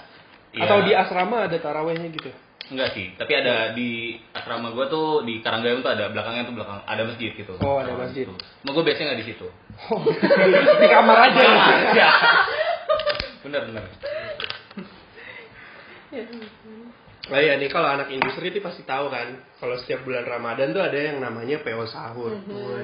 Iya. 0.51 0.61
Atau 0.67 0.77
di 0.83 0.91
asrama 0.91 1.47
ada 1.47 1.57
tarawehnya 1.57 2.11
gitu? 2.11 2.29
Enggak 2.69 2.93
sih, 2.93 3.10
tapi 3.17 3.34
ada 3.34 3.73
di 3.73 4.13
asrama 4.29 4.69
gua 4.69 4.86
tuh 4.86 5.25
di 5.25 5.41
Karanggayam 5.41 5.82
tuh 5.82 5.89
ada 5.89 6.13
belakangnya 6.13 6.45
tuh 6.45 6.53
belakang 6.53 6.79
ada 6.86 7.01
masjid 7.01 7.34
gitu. 7.34 7.53
Oh, 7.65 7.82
ada 7.82 7.97
masjid. 7.97 8.29
Mau 8.62 8.71
gue 8.71 8.84
biasanya 8.86 9.05
nggak 9.10 9.21
di 9.25 9.27
situ. 9.34 9.47
Oh, 9.89 10.01
di 10.77 10.88
kamar 10.88 11.17
aja. 11.34 11.41
Ya. 11.97 12.10
bener 13.41 13.62
bener. 13.73 13.84
Oh 17.29 17.38
iya 17.38 17.62
nih 17.62 17.69
kalau 17.69 17.86
anak 17.86 18.10
industri 18.10 18.49
itu 18.49 18.58
pasti 18.58 18.82
tahu 18.82 19.13
kan 19.13 19.38
kalau 19.62 19.77
setiap 19.77 20.01
bulan 20.01 20.25
Ramadan 20.25 20.73
tuh 20.73 20.82
ada 20.82 20.97
yang 20.97 21.21
namanya 21.21 21.62
PO 21.62 21.86
sahur. 21.86 22.34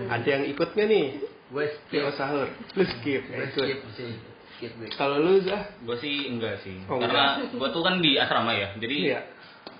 Ada 0.10 0.28
yang 0.28 0.44
ikut 0.50 0.70
nggak 0.74 0.88
nih 0.88 1.06
Gue 1.50 1.66
PO 1.90 2.10
sahur? 2.14 2.50
Lu 2.74 2.84
skip, 2.86 3.22
Gue 3.26 3.38
nggak 3.38 3.50
skip 3.54 3.78
ikut. 3.82 3.92
sih. 3.98 4.14
Skip 4.58 4.72
gue. 4.78 4.90
Kalau 4.94 5.18
lu 5.18 5.42
Zah? 5.42 5.66
Gue 5.82 5.98
sih 5.98 6.30
enggak 6.30 6.62
sih. 6.62 6.78
Oh, 6.86 7.02
Karena 7.02 7.42
gue 7.42 7.70
tuh 7.70 7.82
kan 7.82 7.98
di 8.02 8.18
asrama 8.18 8.54
ya. 8.54 8.70
Jadi 8.78 8.98
Iya. 9.14 9.22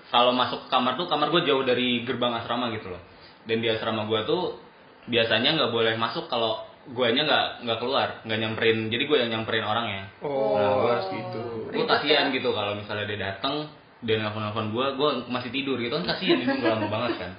Kalau 0.08 0.32
masuk 0.32 0.66
ke 0.66 0.68
kamar 0.68 0.94
tuh 0.94 1.06
kamar 1.06 1.28
gue 1.30 1.42
jauh 1.44 1.62
dari 1.62 2.02
gerbang 2.02 2.34
asrama 2.36 2.70
gitu 2.72 2.90
loh. 2.90 3.02
Dan 3.46 3.62
di 3.62 3.68
asrama 3.70 4.06
gue 4.06 4.20
tuh 4.24 4.58
biasanya 5.06 5.54
nggak 5.54 5.70
boleh 5.70 5.94
masuk 5.94 6.26
kalau 6.26 6.62
guanya 6.86 7.26
nggak 7.26 7.46
nggak 7.66 7.78
keluar, 7.78 8.08
nggak 8.22 8.38
nyamperin. 8.38 8.78
Jadi 8.88 9.02
gue 9.04 9.16
yang 9.18 9.30
nyamperin 9.32 9.66
orangnya. 9.66 10.02
Oh, 10.22 10.54
Nah, 10.54 10.70
gua 10.78 10.90
harus 10.98 11.08
gitu. 11.10 11.40
Gue 11.70 11.86
kasihan 11.86 12.30
gitu 12.30 12.50
kalau 12.50 12.74
misalnya 12.74 13.06
dia 13.06 13.18
datang 13.34 13.66
dia 13.96 14.20
nelfon-nelfon 14.20 14.70
gue, 14.70 14.86
gue 14.92 15.10
masih 15.32 15.50
tidur 15.50 15.80
gitu 15.80 15.88
kan 15.88 16.04
kasihan 16.04 16.36
itu 16.38 16.52
udah 16.52 16.78
lama 16.78 16.86
banget 16.86 17.12
kan. 17.16 17.30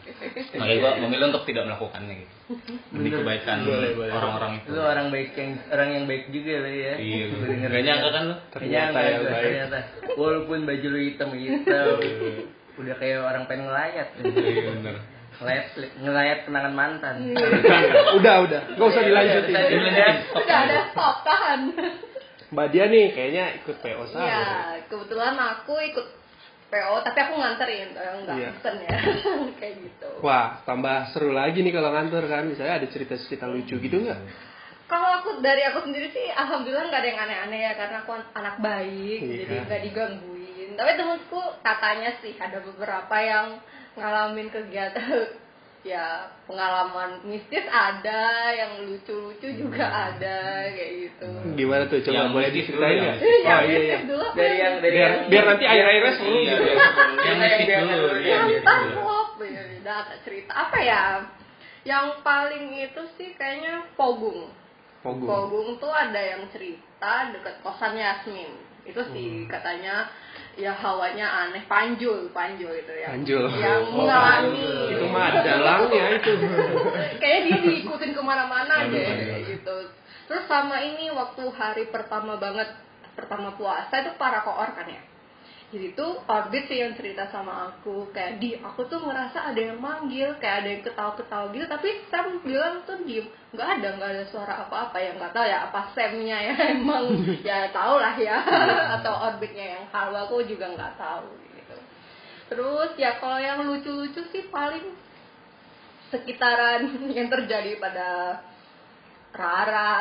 Makanya 0.58 0.78
gue 0.82 0.92
memilih 1.06 1.26
untuk 1.32 1.46
tidak 1.46 1.64
melakukannya 1.70 2.14
gitu. 2.18 2.34
Demi 2.92 3.10
kebaikan 3.14 3.58
orang-orang 4.10 4.52
itu. 4.60 4.68
Lu 4.74 4.82
orang 4.82 5.08
baik 5.14 5.32
yang 5.38 5.52
orang 5.70 5.90
yang 5.96 6.06
baik 6.10 6.24
juga 6.34 6.54
lah 6.66 6.74
ya. 6.74 6.94
Iya, 6.98 7.24
Gua 7.30 7.46
denger. 7.46 7.70
gak 7.72 7.84
nyangka 7.86 8.10
kan 8.10 8.24
lu? 8.26 8.36
Ternyata 8.52 8.74
Nyangka 8.74 9.00
yang 9.00 9.16
gua, 9.22 9.30
baik. 9.30 9.44
Ternyata. 9.46 9.78
Walaupun 10.18 10.58
baju 10.66 10.88
lu 10.90 11.00
hitam 11.06 11.30
hitam, 11.38 11.88
udah 12.78 12.96
kayak 12.96 13.20
orang 13.20 13.44
pengen 13.46 13.66
ngelayat. 13.66 14.08
Iya 14.18 14.62
bener. 14.72 14.96
Ngelayat, 15.38 15.66
ngelayat 15.98 16.40
kenangan 16.46 16.74
mantan. 16.74 17.16
udah, 18.18 18.36
udah. 18.42 18.62
Gak 18.74 18.88
usah 18.88 19.04
dilanjutin. 19.04 19.50
Udah, 19.50 19.62
udah. 19.62 19.70
Dilanjutin, 19.70 20.16
stop. 20.24 20.38
Udah 20.40 20.58
ada 20.60 20.78
stop 20.88 21.16
tahan. 21.22 21.60
Mbak 22.48 22.68
Dia 22.72 22.86
nih 22.88 23.06
kayaknya 23.12 23.46
ikut 23.60 23.76
PO 23.78 24.04
sahur. 24.08 24.24
Iya, 24.24 24.48
kebetulan 24.88 25.36
aku 25.36 25.74
ikut 25.84 26.08
PO, 26.68 26.96
tapi 27.02 27.20
aku 27.22 27.34
nganterin, 27.36 27.90
eh, 27.92 28.12
enggak 28.18 28.36
Iya. 28.36 28.50
pesen 28.56 28.76
ya, 28.82 28.90
kayak 29.60 29.76
gitu. 29.80 30.10
Wah, 30.20 30.64
tambah 30.64 31.12
seru 31.12 31.32
lagi 31.32 31.60
nih 31.60 31.72
kalau 31.72 31.92
ngantor 31.92 32.24
kan. 32.26 32.44
Misalnya 32.44 32.80
ada 32.80 32.88
cerita-cerita 32.88 33.46
lucu 33.46 33.76
gitu 33.78 33.98
nggak? 34.00 34.20
Kalau 34.88 35.20
aku 35.20 35.30
dari 35.40 35.64
aku 35.64 35.84
sendiri 35.84 36.08
sih, 36.10 36.28
alhamdulillah 36.30 36.88
nggak 36.88 37.02
ada 37.04 37.10
yang 37.10 37.20
aneh-aneh 37.20 37.60
ya, 37.62 37.72
karena 37.76 37.98
aku 38.02 38.12
an- 38.14 38.32
anak 38.34 38.56
baik, 38.58 39.20
Iya. 39.20 39.36
jadi 39.44 39.54
nggak 39.64 39.82
digangguin. 39.84 40.37
Tapi 40.78 40.92
temenku 40.94 41.42
katanya 41.60 42.14
sih 42.22 42.38
ada 42.38 42.62
beberapa 42.62 43.16
yang 43.18 43.58
ngalamin 43.98 44.48
kegiatan 44.48 45.26
ya 45.88 46.28
pengalaman 46.44 47.24
mistis 47.24 47.64
ada, 47.66 48.52
yang 48.52 48.86
lucu-lucu 48.86 49.48
juga 49.56 49.88
ada 49.88 50.68
kayak 50.70 50.92
gitu. 51.10 51.30
Gimana 51.56 51.88
tuh? 51.88 52.04
Coba 52.04 52.14
Yang 52.14 52.28
boleh 52.30 52.50
diceritain 52.52 52.98
Iya, 52.98 53.12
Oh 53.48 53.62
iya 53.64 53.80
iya. 53.80 53.98
dulu. 54.04 54.26
Dari 54.36 54.56
yang 54.58 54.74
dari 54.78 54.94
Biar, 54.94 55.10
yang 55.10 55.30
biar 55.32 55.44
nanti 55.48 55.66
air-airnya 55.66 56.12
seru 56.14 56.30
Iya, 56.30 56.44
gitu. 56.44 56.64
iya. 56.64 56.76
Yang 56.76 57.24
Yang 57.24 57.38
mistis 57.40 57.66
biar 57.66 57.82
dulu. 57.82 58.08
iya, 58.14 58.28
yang 58.30 58.46
dulu. 58.46 59.00
top, 59.00 59.30
ya 59.42 59.62
udah 59.80 60.00
tak 60.06 60.20
cerita 60.22 60.52
apa 60.54 60.78
ya? 60.78 61.02
Yang 61.88 62.06
paling 62.20 62.66
itu 62.76 63.02
sih 63.16 63.30
kayaknya 63.34 63.74
Pogung. 63.96 64.52
Pogung. 65.00 65.24
Pogung 65.26 65.70
tuh 65.80 65.94
ada 65.94 66.20
yang 66.20 66.44
cerita 66.52 67.32
dekat 67.32 67.64
kosan 67.64 67.96
Yasmin. 67.96 68.52
Itu 68.84 69.00
sih 69.16 69.48
katanya 69.48 70.12
ya 70.58 70.74
hawanya 70.74 71.48
aneh. 71.48 71.64
Panjul 71.70 72.34
panjul 72.34 72.74
itu 72.74 72.94
ya. 72.98 73.14
Panjul. 73.14 73.46
yang 73.62 73.94
Oh, 73.94 74.04
mengalami 74.04 74.92
Itu 74.92 75.06
mah 75.08 75.30
dalangnya 75.46 76.06
itu. 76.18 76.32
kayaknya 77.22 77.40
dia 77.46 77.58
diikutin 77.62 78.12
ke 78.18 78.22
mana-mana 78.26 78.90
deh 78.90 79.46
gitu. 79.46 79.78
Terus 80.28 80.44
sama 80.50 80.82
ini 80.84 81.14
waktu 81.14 81.44
hari 81.56 81.88
pertama 81.88 82.36
banget 82.36 82.68
pertama 83.16 83.56
puasa 83.56 83.94
itu 84.04 84.12
para 84.20 84.46
koor 84.46 84.70
kan 84.78 84.86
ya 84.86 85.02
jadi 85.68 85.92
tuh 86.00 86.24
orbit 86.32 86.72
sih 86.72 86.80
yang 86.80 86.96
cerita 86.96 87.28
sama 87.28 87.68
aku. 87.68 88.08
Kayak 88.16 88.40
di 88.40 88.56
aku 88.56 88.88
tuh 88.88 89.04
ngerasa 89.04 89.52
ada 89.52 89.60
yang 89.60 89.84
manggil 89.84 90.32
kayak 90.40 90.64
ada 90.64 90.70
yang 90.72 90.84
ketawa-ketawa 90.88 91.52
gitu. 91.52 91.68
Tapi 91.68 91.90
Sam 92.08 92.40
bilang 92.40 92.88
tuh 92.88 93.04
diem. 93.04 93.28
Nggak 93.52 93.70
ada 93.80 93.88
nggak 94.00 94.12
ada 94.16 94.24
suara 94.32 94.54
apa-apa 94.64 94.96
ya. 94.96 95.12
Nggak 95.20 95.36
tahu 95.36 95.44
ya 95.44 95.58
apa 95.68 95.80
Samnya 95.92 96.38
ya. 96.40 96.56
Emang 96.72 97.06
ya 97.44 97.68
tau 97.76 98.00
lah 98.00 98.16
ya. 98.16 98.40
Atau 98.96 99.12
orbitnya 99.12 99.76
yang 99.76 99.84
halwa 99.92 100.24
aku 100.24 100.40
juga 100.48 100.72
nggak 100.72 100.96
tahu 100.96 101.28
gitu. 101.36 101.76
Terus 102.48 102.92
ya 102.96 103.20
kalau 103.20 103.40
yang 103.44 103.68
lucu-lucu 103.68 104.24
sih 104.32 104.48
paling 104.48 104.96
sekitaran 106.08 106.96
yang 107.18 107.28
terjadi 107.28 107.76
pada 107.76 108.40
Rara 109.38 109.94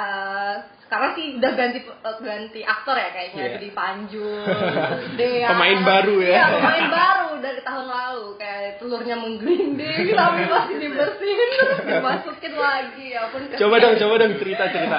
sekarang 0.79 1.11
sih 1.12 1.35
udah 1.35 1.53
ganti 1.53 1.83
ganti 2.20 2.61
aktor 2.62 2.94
ya 2.94 3.11
kayaknya 3.11 3.42
Iya. 3.42 3.53
jadi 3.55 3.68
Panjul 3.70 4.42
Dea 5.18 5.49
Pemain 5.51 5.81
baru 5.83 6.14
ya. 6.20 6.31
Iya, 6.33 6.44
pemain 6.55 6.87
baru 6.88 7.29
dari 7.37 7.61
tahun 7.61 7.87
lalu 7.87 8.27
kayak 8.37 8.79
telurnya 8.79 9.16
menggelinding 9.16 10.07
tapi 10.16 10.42
masih 10.46 10.77
dibersihin 10.79 11.49
terus 11.53 11.81
dimasukin 11.90 12.55
lagi 12.55 13.07
ya 13.09 13.27
pun 13.29 13.40
Coba 13.51 13.75
dong, 13.77 13.94
coba 13.96 14.14
dong 14.16 14.33
cerita-cerita. 14.37 14.99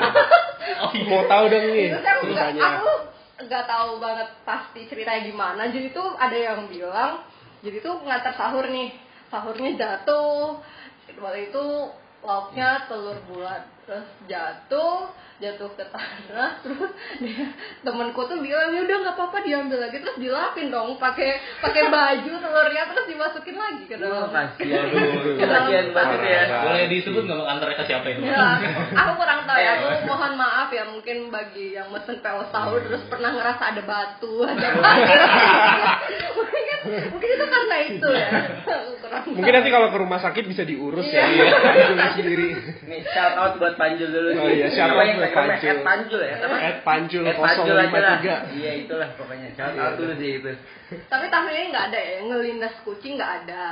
Mau 1.08 1.24
tahu 1.26 1.44
dong 1.48 1.66
nih 1.66 1.88
nggak- 1.94 2.20
ceritanya. 2.22 2.64
aku 2.78 2.92
nggak 3.40 3.66
tahu 3.66 3.92
banget 3.98 4.28
pasti 4.44 4.82
ceritanya 4.86 5.22
gimana 5.24 5.62
jadi 5.68 5.88
tuh 5.90 6.10
ada 6.16 6.34
yang 6.36 6.68
bilang 6.68 7.24
jadi 7.60 7.80
tuh 7.80 8.02
ngantar 8.02 8.34
sahur 8.34 8.66
nih 8.66 8.92
sahurnya 9.28 9.72
jatuh 9.74 10.58
waktu 11.16 11.48
itu 11.48 11.66
lauknya 12.22 12.86
telur 12.90 13.18
bulat 13.30 13.64
terus 13.88 14.08
jatuh 14.28 15.08
jatuh 15.38 15.70
ke 15.78 15.86
tanah 15.94 16.58
terus 16.66 16.92
dia, 17.22 17.46
temenku 17.86 18.26
tuh 18.26 18.42
bilang 18.42 18.74
ya 18.74 18.84
udah 18.84 18.98
nggak 19.06 19.16
apa-apa 19.16 19.46
diambil 19.46 19.80
lagi 19.80 20.02
terus 20.02 20.18
dilapin 20.18 20.74
dong 20.74 20.98
pakai 20.98 21.40
pakai 21.62 21.88
baju 21.94 22.34
telurnya 22.42 22.84
terus 22.90 23.06
dimasukin 23.06 23.56
lagi 23.56 23.84
ke 23.86 23.96
Oh, 23.98 24.02
dalam 24.02 24.30
kasihan. 24.34 24.86
dalam 25.40 25.62
Kasihan 25.70 25.88
banget 25.94 26.20
ya. 26.26 26.42
Boleh 26.68 26.86
disebut 26.90 27.22
nggak 27.26 27.48
antar 27.48 27.70
ke 27.74 27.84
siapa 27.86 28.08
itu? 28.12 28.22
Ya, 28.26 28.60
aku 28.94 29.12
kurang 29.18 29.42
tahu 29.46 29.60
ya. 29.62 29.72
Aku 29.78 29.88
mohon 30.06 30.34
maaf 30.38 30.70
ya 30.74 30.84
mungkin 30.86 31.18
bagi 31.30 31.78
yang 31.78 31.88
mesen 31.90 32.20
PO 32.20 32.50
sahur 32.52 32.82
terus 32.84 33.04
pernah 33.08 33.34
ngerasa 33.34 33.74
ada 33.74 33.82
batu, 33.86 34.46
ada 34.46 34.68
mungkin, 36.36 36.62
mungkin 36.86 37.30
itu 37.34 37.46
karena 37.50 37.76
itu 37.90 38.10
ya. 38.12 38.30
Mungkin 39.28 39.54
nanti 39.54 39.70
kalau 39.74 39.88
ke 39.90 39.98
rumah 39.98 40.20
sakit 40.22 40.44
bisa 40.46 40.64
diurus 40.64 41.08
ya. 41.10 41.26
Iya. 41.26 41.46
Panjul 41.58 41.98
sendiri. 42.16 42.48
Nih 42.86 43.02
shout 43.12 43.36
out 43.36 43.54
buat 43.58 43.76
Panjul 43.80 44.10
dulu. 44.14 44.30
Oh 44.38 44.50
iya, 44.52 44.68
shout 44.72 44.94
out 44.94 45.02
buat? 45.02 45.34
Panjul. 45.34 45.72
At 45.74 45.82
Panjul 45.84 46.22
ya. 46.22 46.36
At 46.38 46.78
Panjul 46.86 47.24
At 47.26 47.38
Panjul 47.40 47.76
aja 47.76 48.00
lah. 48.00 48.18
053. 48.54 48.58
Iya 48.62 48.72
itulah 48.86 49.10
pokoknya. 49.18 49.50
Shout 49.58 49.76
out 49.76 49.94
dulu 49.98 50.14
sih 50.20 50.30
itu. 50.40 50.52
Tapi 50.88 51.26
tahun 51.28 51.52
ini 51.52 51.66
nggak 51.76 51.86
ada 51.92 52.00
ya, 52.00 52.18
ngelindas 52.24 52.76
kucing 52.88 53.20
nggak 53.20 53.34
ada. 53.44 53.64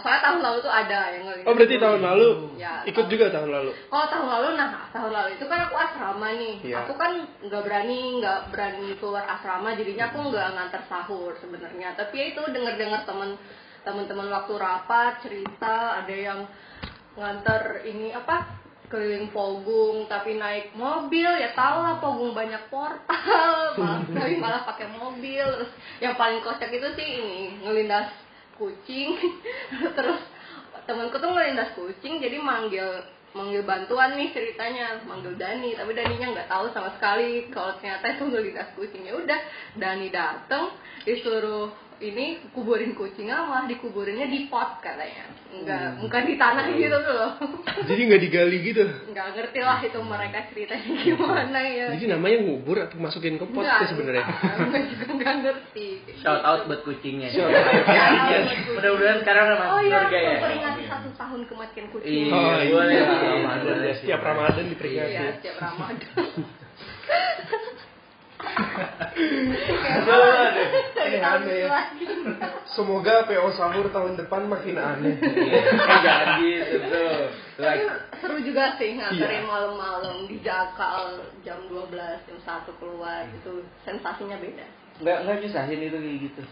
Soalnya 0.00 0.22
tahun 0.24 0.40
lalu 0.40 0.58
tuh 0.64 0.72
ada 0.72 1.00
yang 1.12 1.28
ngelindas. 1.28 1.48
Oh 1.48 1.52
berarti 1.52 1.76
kucing. 1.76 1.84
tahun 1.84 2.00
lalu 2.00 2.28
Ya, 2.56 2.74
ikut 2.88 3.04
tahun- 3.04 3.12
juga 3.12 3.26
tahun 3.28 3.50
lalu. 3.52 3.70
Kalau 3.92 4.06
tahun 4.08 4.28
lalu, 4.32 4.48
nah 4.56 4.68
tahun 4.88 5.12
lalu 5.12 5.28
itu 5.36 5.44
kan 5.44 5.58
aku 5.68 5.74
asrama 5.76 6.28
nih. 6.32 6.56
Iya. 6.64 6.76
Aku 6.82 6.92
kan 6.96 7.12
nggak 7.44 7.62
berani, 7.68 8.00
nggak 8.24 8.38
berani 8.48 8.88
keluar 8.96 9.24
asrama, 9.28 9.68
jadinya 9.76 10.04
aku 10.08 10.18
nggak 10.32 10.48
ngantar 10.56 10.82
sahur 10.88 11.32
sebenarnya. 11.36 11.92
Tapi 12.00 12.14
ya 12.16 12.24
itu 12.32 12.42
dengar-dengar 12.48 13.04
teman 13.04 13.36
teman-teman 13.84 14.28
waktu 14.28 14.52
rapat 14.56 15.12
cerita 15.24 16.00
ada 16.00 16.12
yang 16.16 16.44
ngantar 17.16 17.82
ini 17.82 18.14
apa 18.14 18.67
keliling 18.88 19.28
Pogung 19.30 20.08
tapi 20.08 20.40
naik 20.40 20.72
mobil 20.74 21.28
ya 21.28 21.52
tau 21.52 21.84
lah 21.84 22.00
Pogung 22.00 22.32
banyak 22.32 22.72
portal. 22.72 23.54
Malah 23.80 24.02
tapi 24.08 24.34
malah 24.40 24.62
pakai 24.64 24.88
mobil. 24.92 25.44
Terus 25.44 25.72
yang 26.00 26.16
paling 26.16 26.40
kocak 26.40 26.72
itu 26.72 26.88
sih 26.96 27.06
ini 27.20 27.38
ngelindas 27.62 28.10
kucing. 28.56 29.16
Terus 29.96 30.20
temanku 30.88 31.20
tuh 31.20 31.30
ngelindas 31.30 31.76
kucing 31.76 32.18
jadi 32.18 32.40
manggil 32.40 33.04
manggil 33.36 33.62
bantuan 33.62 34.16
nih 34.16 34.32
ceritanya. 34.32 35.04
Manggil 35.04 35.36
Dani 35.36 35.76
tapi 35.76 35.92
Daninya 35.92 36.34
nggak 36.34 36.50
tahu 36.50 36.72
sama 36.72 36.90
sekali 36.96 37.52
kalau 37.52 37.76
ternyata 37.78 38.16
itu 38.16 38.24
ngelindas 38.24 38.72
kucing. 38.74 39.04
Ya 39.04 39.14
udah 39.14 39.40
Dani 39.76 40.08
dateng 40.08 40.72
disuruh 41.04 41.87
ini 42.00 42.26
kuburin 42.50 42.92
kucingnya 42.92 43.42
malah 43.42 43.66
dikuburinnya 43.66 44.24
di 44.24 44.46
pot 44.46 44.78
katanya 44.78 45.26
enggak 45.50 45.98
bukan 45.98 46.22
di 46.24 46.34
tanah 46.34 46.64
gitu 46.70 46.94
tuh 46.94 47.10
loh 47.12 47.32
Jadi 47.82 48.00
nggak 48.04 48.22
digali 48.22 48.56
gitu. 48.62 48.84
nggak 49.08 49.26
ngerti 49.32 49.58
lah 49.58 49.78
itu 49.80 49.98
mereka 49.98 50.38
ceritanya 50.46 50.92
gimana 51.00 51.58
ya 51.58 51.86
Jadi 51.92 52.06
namanya 52.06 52.38
ngubur 52.40 52.76
atau 52.80 52.96
masukin 52.96 53.34
ke 53.34 53.46
pot 53.46 53.60
Nggak, 53.60 53.78
sih 53.80 53.88
sebenarnya. 53.90 54.24
nggak 54.62 54.82
juga 54.88 55.06
nggak 55.10 55.34
ngerti 55.40 55.86
Shout 56.18 56.42
out 56.42 56.60
buat 56.66 56.80
kucingnya. 56.82 57.28
Shout 57.30 57.48
out. 57.48 57.66
Iya. 57.88 58.38
Mudah-mudahan 58.70 59.18
sekarang 59.20 59.44
masuk 59.52 59.66
oh 59.68 59.80
iya 59.80 59.98
surga 60.00 60.18
ya. 60.18 60.30
memperingati 60.34 60.82
satu 60.86 61.08
tahun 61.14 61.40
kematian 61.46 61.86
kucing 61.90 62.10
Iya, 62.10 62.30
Oh 62.30 62.58
iya, 62.58 62.70
boleh. 62.70 62.98
Ramadan 63.02 63.76
ya. 63.80 63.94
Setiap 63.96 64.20
Ramadan 64.20 64.64
diperingati. 64.68 65.12
Iya, 65.12 65.30
setiap 65.38 65.56
Ramadan. 65.58 66.10
Ini 70.98 71.18
aneh. 71.20 71.64
Semoga 72.68 73.24
PO 73.26 73.48
sahur 73.54 73.86
tahun 73.88 74.14
depan 74.16 74.46
makin 74.46 74.76
aneh. 74.76 75.14
Eh, 75.18 75.62
Jangan 76.04 76.28
gitu 76.40 76.78
Like, 77.58 77.86
seru 78.22 78.38
juga 78.38 78.78
sih 78.78 78.94
nganterin 78.94 79.42
Iya. 79.42 79.50
malam-malam 79.50 80.30
di 80.30 80.38
Jakal 80.40 81.26
jam 81.42 81.58
12 81.66 81.90
jam 82.22 82.38
1 82.38 82.70
keluar 82.78 83.26
itu 83.26 83.52
sensasinya 83.82 84.38
beda. 84.38 84.66
nggak 84.98 85.18
nggak 85.22 85.36
nyusahin 85.42 85.78
itu 85.80 85.94
kayak 85.94 86.18
gitu. 86.26 86.42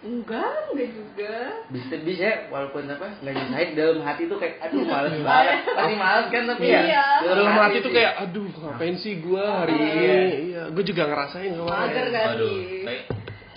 Enggak, 0.00 0.72
enggak 0.72 0.88
juga. 0.96 1.34
Bisa 1.68 1.94
bisa 2.00 2.48
walaupun 2.48 2.88
apa 2.88 3.20
nggak 3.20 3.32
nyusahin 3.36 3.68
dalam 3.76 4.00
hati 4.00 4.32
tuh 4.32 4.40
kayak 4.40 4.56
aduh 4.64 4.80
males 4.88 5.12
banget. 5.20 5.58
Pasti 5.76 5.94
males 6.00 6.26
kan 6.32 6.42
tapi 6.48 6.64
ya. 6.66 6.80
Iya. 6.88 7.04
Dalam 7.28 7.52
hati 7.52 7.78
tuh 7.78 7.92
sih. 7.92 7.96
kayak 8.00 8.12
aduh 8.16 8.48
ngapain 8.48 8.96
sih 8.96 9.12
gua 9.20 9.44
hari 9.60 9.76
Iya. 9.76 9.92
ini? 9.92 10.36
Iya, 10.56 10.62
gua 10.72 10.84
juga 10.84 11.02
ngerasain 11.04 11.52
Mager 11.52 12.06
kemarin. 12.08 12.32
Aduh, 12.32 12.56
tapi 12.80 12.98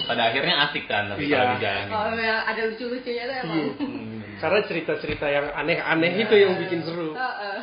pada 0.04 0.22
akhirnya 0.28 0.56
asik 0.68 0.84
kan 0.84 1.04
tapi 1.08 1.22
Iya. 1.24 1.36
kalau 1.40 1.48
dijalanin. 1.56 1.92
Oh 1.96 2.12
ya, 2.20 2.36
ada 2.44 2.62
lucu-lucunya 2.68 3.24
tuh 3.24 3.36
emang. 3.40 3.64
Hmm. 3.80 4.20
Karena 4.44 4.60
cerita-cerita 4.68 5.26
yang 5.32 5.48
aneh-aneh 5.56 6.12
Iya. 6.12 6.24
itu 6.28 6.36
yang 6.36 6.54
bikin 6.60 6.84
seru. 6.84 7.16
Heeh. 7.16 7.60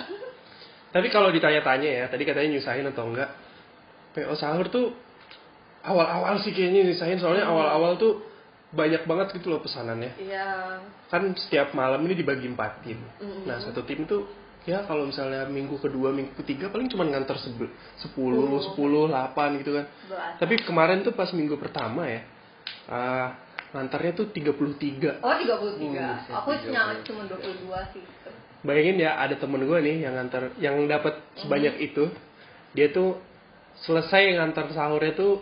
Tapi 0.90 1.06
kalau 1.12 1.28
ditanya-tanya 1.28 1.90
ya, 2.00 2.04
tadi 2.08 2.24
katanya 2.24 2.56
nyusahin 2.56 2.88
atau 2.88 3.12
enggak? 3.12 3.28
PO 4.16 4.32
sahur 4.34 4.72
tuh 4.72 4.96
awal-awal 5.84 6.40
sih 6.40 6.50
kayaknya 6.50 6.88
nyusahin 6.88 7.20
soalnya 7.20 7.44
awal-awal 7.44 7.94
tuh 7.94 8.24
banyak 8.70 9.02
banget 9.02 9.26
gitu 9.38 9.50
loh 9.50 9.60
pesanannya. 9.62 10.14
Iya. 10.18 10.78
Kan 11.10 11.34
setiap 11.34 11.74
malam 11.74 12.06
ini 12.06 12.14
dibagi 12.14 12.46
empat 12.46 12.86
tim. 12.86 12.98
Mhm. 13.18 13.46
Nah 13.46 13.58
satu 13.62 13.82
tim 13.82 14.06
tuh 14.06 14.30
ya 14.62 14.86
kalau 14.86 15.08
misalnya 15.10 15.48
minggu 15.50 15.80
kedua, 15.82 16.14
minggu 16.14 16.38
ketiga 16.44 16.70
paling 16.70 16.86
cuma 16.86 17.02
nganter 17.08 17.34
sebe- 17.42 17.72
sepuluh, 17.98 18.62
sepuluh, 18.62 19.10
delapan 19.10 19.58
gitu 19.58 19.74
kan. 19.74 19.86
Belas. 20.06 20.32
Tapi 20.38 20.54
kemarin 20.62 21.02
tuh 21.02 21.16
pas 21.16 21.30
minggu 21.34 21.58
pertama 21.58 22.06
ya, 22.06 22.22
ah, 22.86 23.28
ngantarnya 23.74 24.12
tuh 24.14 24.26
33. 24.30 25.18
Oh, 25.22 25.34
33. 25.34 26.28
Hmm, 26.28 26.38
Aku 26.42 26.54
33. 26.54 26.70
nyala 26.70 26.94
cuma 27.06 27.22
22 27.26 27.80
sih. 27.94 28.02
Bayangin 28.60 29.00
ya 29.00 29.16
ada 29.16 29.34
temen 29.40 29.64
gue 29.64 29.78
nih 29.80 30.04
yang 30.04 30.14
ngantar, 30.20 30.52
yang 30.60 30.76
dapat 30.84 31.16
sebanyak 31.40 31.80
itu, 31.80 32.12
dia 32.76 32.92
tuh 32.92 33.16
selesai 33.88 34.36
ngantar 34.36 34.68
sahurnya 34.76 35.16
tuh 35.16 35.40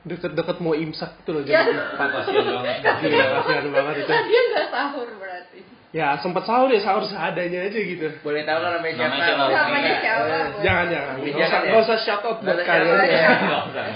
deket-deket 0.00 0.56
mau 0.58 0.72
imsak 0.72 1.20
gitu 1.20 1.36
loh 1.36 1.42
Ya. 1.44 1.60
jam 1.60 1.76
empat. 1.76 2.08
Kasihan 2.24 2.46
banget. 2.46 2.74
Gila 3.04 3.26
kasihan 3.36 3.66
banget 3.68 3.94
itu. 4.00 4.10
Nah, 4.10 4.22
dia 4.24 4.40
nggak 4.48 4.66
sahur 4.70 5.08
berarti. 5.20 5.58
Ya 5.90 6.06
sempat 6.22 6.46
sahur 6.46 6.70
ya 6.70 6.80
sahur 6.80 7.04
seadanya 7.04 7.66
aja 7.66 7.78
gitu. 7.78 8.06
Boleh 8.22 8.46
tahu 8.46 8.58
kan 8.58 8.70
namanya 8.78 8.94
siapa? 8.94 9.14
Namanya 9.50 9.94
siapa? 9.98 10.24
Jangan 10.62 10.84
jangan, 10.88 11.14
nggak 11.18 11.34
Jangan 11.34 11.50
usah, 11.50 11.60
ya? 11.60 11.68
nggak 11.68 11.82
usah 11.84 11.98
shout 12.00 12.22
out 12.24 12.38
buat 12.40 12.54
Nggak 12.54 12.66
kalian. 12.66 12.96
ya. 13.04 13.28
Nggak 13.34 13.64
nggak. 13.68 13.88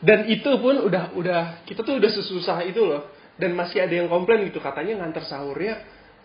Dan 0.00 0.18
itu 0.28 0.50
pun 0.60 0.74
udah 0.80 1.04
udah 1.12 1.42
kita 1.64 1.80
tuh 1.82 1.96
udah 1.98 2.10
sesusah 2.10 2.58
itu 2.64 2.82
loh. 2.82 3.02
Dan 3.36 3.52
masih 3.52 3.84
ada 3.84 3.92
yang 3.92 4.08
komplain 4.08 4.48
gitu 4.48 4.58
katanya 4.58 5.04
ngantar 5.04 5.28
sahurnya 5.28 5.76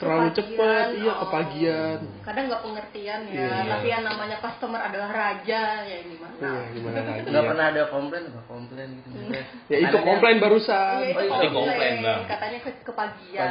terlalu 0.01 0.29
cepat, 0.33 0.85
iya 0.97 1.11
oh. 1.11 1.17
kepagian. 1.21 1.99
Kadang 2.21 2.43
nggak 2.49 2.63
pengertian 2.63 3.21
ya, 3.29 3.37
Iya. 3.37 3.69
tapi 3.69 3.87
yang 3.87 4.03
namanya 4.03 4.37
customer 4.41 4.81
adalah 4.81 5.09
raja 5.09 5.61
ya 5.85 5.97
gimana? 6.01 6.33
Iya, 6.35 6.53
gimana 6.73 6.97
lagi 7.07 7.27
Nggak 7.29 7.43
ya. 7.43 7.49
pernah 7.53 7.65
ada 7.69 7.83
komplain 7.87 8.23
apa 8.25 8.41
komplain 8.43 8.87
gitu 8.97 9.07
misalnya. 9.13 9.43
Ya 9.69 9.77
itu 9.79 9.97
komplain 10.01 10.37
barusan. 10.41 10.95
Iya, 10.99 11.13
itu 11.13 11.21
Oh, 11.21 11.29
komplain. 11.29 11.53
komplain, 11.53 11.93
Bang. 12.01 12.19
Katanya 12.25 12.59
ke 12.59 12.71
kepagian. 12.81 13.49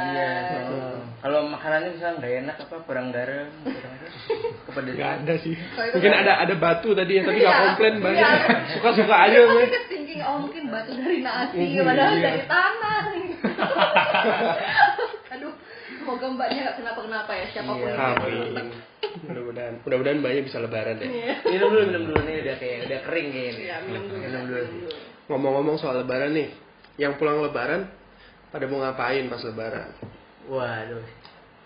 Oh. 0.67 0.99
Kalau 1.21 1.39
makanannya 1.47 1.89
misalnya 1.95 2.15
nggak 2.19 2.33
enak 2.43 2.55
apa 2.59 2.75
kurang 2.83 3.07
garam, 3.09 3.47
kurang? 3.63 3.95
Kepedesan. 4.67 4.99
Gak 4.99 5.11
ada 5.23 5.33
sih. 5.39 5.55
Itu 5.55 5.95
Mungkin 5.95 6.09
nggak 6.11 6.23
ada 6.25 6.33
ada 6.41 6.55
batu 6.55 6.89
tadi 6.91 7.11
ya, 7.15 7.21
tapi 7.23 7.39
Iya. 7.39 7.47
nggak 7.47 7.61
komplain 7.63 7.95
banyak. 7.97 8.19
Iya. 8.19 8.55
Suka-suka 8.75 9.15
aja, 9.15 9.37
ketinggian 9.39 9.83
thinking 9.87 10.21
oh 10.21 10.35
mungkin 10.37 10.63
batu 10.67 10.91
dari 10.91 11.19
nasi 11.21 11.55
Iya. 11.55 11.81
padahal 11.81 12.13
dari 12.17 12.41
tanah 12.43 12.99
semoga 16.01 16.25
mbaknya 16.27 16.59
nggak 16.63 16.77
kenapa 16.77 16.99
kenapa 17.01 17.31
ya 17.31 17.45
siapa 17.49 17.71
pun 17.71 17.85
Iya. 17.85 17.93
yang. 17.93 18.69
Mudah-mudahan, 19.21 19.73
mudah-mudahan 19.81 20.19
banyak 20.19 20.43
bisa 20.45 20.57
lebaran 20.57 20.97
ya. 20.97 21.05
Iya. 21.05 21.33
minum 21.47 21.69
dulu 21.69 21.83
minum 21.85 22.03
dulu 22.09 22.19
nih 22.23 22.35
udah 22.41 22.55
kayak 22.57 22.77
udah 22.85 22.99
kering 23.05 23.27
kayaknya 23.29 23.51
nih. 23.51 23.63
Iya, 23.63 23.75
minum 23.83 24.01
dulu. 24.03 24.17
minum 24.19 24.43
dulu 24.45 24.63
Ngomong-ngomong 25.29 25.75
soal 25.77 25.95
lebaran 25.99 26.31
nih, 26.31 26.49
yang 26.97 27.15
pulang 27.15 27.39
lebaran 27.39 27.87
pada 28.49 28.65
mau 28.65 28.81
ngapain 28.81 29.25
pas 29.25 29.41
lebaran? 29.41 29.89
waduh 30.41 31.05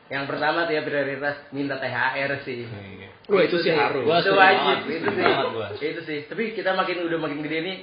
yang 0.06 0.28
pertama 0.28 0.68
tuh 0.68 0.76
ya 0.76 0.84
prioritas 0.84 1.48
minta 1.50 1.80
THR 1.80 2.32
sih 2.44 2.68
Iya. 2.68 3.10
Wah 3.26 3.42
itu 3.42 3.58
sih 3.58 3.74
harus. 3.74 4.06
Itu 4.06 4.32
wajib 4.32 4.86
itu 4.86 5.10
sih 5.74 5.88
itu 5.90 6.02
sih 6.04 6.20
tapi 6.28 6.54
kita 6.54 6.76
makin 6.76 7.02
udah 7.04 7.18
makin 7.18 7.42
gede 7.42 7.60
nih 7.64 7.78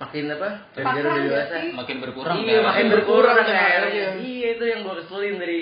makin 0.00 0.24
apa? 0.32 0.48
Gara-gara 0.72 1.06
udah 1.06 1.22
dewasa? 1.22 1.54
Makin 1.76 1.96
berkurang 2.00 2.36
iya 2.40 2.56
kan? 2.56 2.64
makin 2.66 2.86
berkurang 2.88 3.36
berkurang 3.36 3.46
THR-nya 3.46 3.76
THR-nya. 3.84 4.06
iya. 4.24 4.48
Itu 4.56 4.64
yang 4.64 4.80
gue 4.80 4.94
keselin 4.98 5.36
dari 5.36 5.60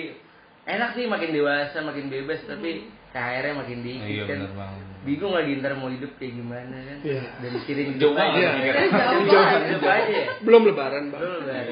enak 0.63 0.89
sih 0.95 1.05
makin 1.05 1.29
dewasa 1.29 1.77
makin 1.83 2.05
bebas 2.07 2.39
tapi 2.47 2.71
THR-nya 3.11 3.53
makin 3.53 3.77
dikit 3.83 4.07
Iya 4.07 4.23
kan. 4.23 4.37
benar 4.39 4.53
banget. 4.55 4.83
bingung 4.99 5.31
lagi 5.31 5.51
ntar 5.63 5.73
mau 5.75 5.87
hidup 5.87 6.11
kayak 6.15 6.33
gimana 6.35 6.75
kan? 6.75 6.97
Iya. 7.03 7.21
dan 7.39 7.49
mikirin 7.55 7.87
Jauh 7.97 8.15
aja. 8.15 8.47
Jauh 9.27 9.83
aja 9.87 10.21
Belum 10.43 10.61
lebaran, 10.67 11.03
Bang. 11.11 11.19
Belum 11.19 11.41
kan 11.43 11.65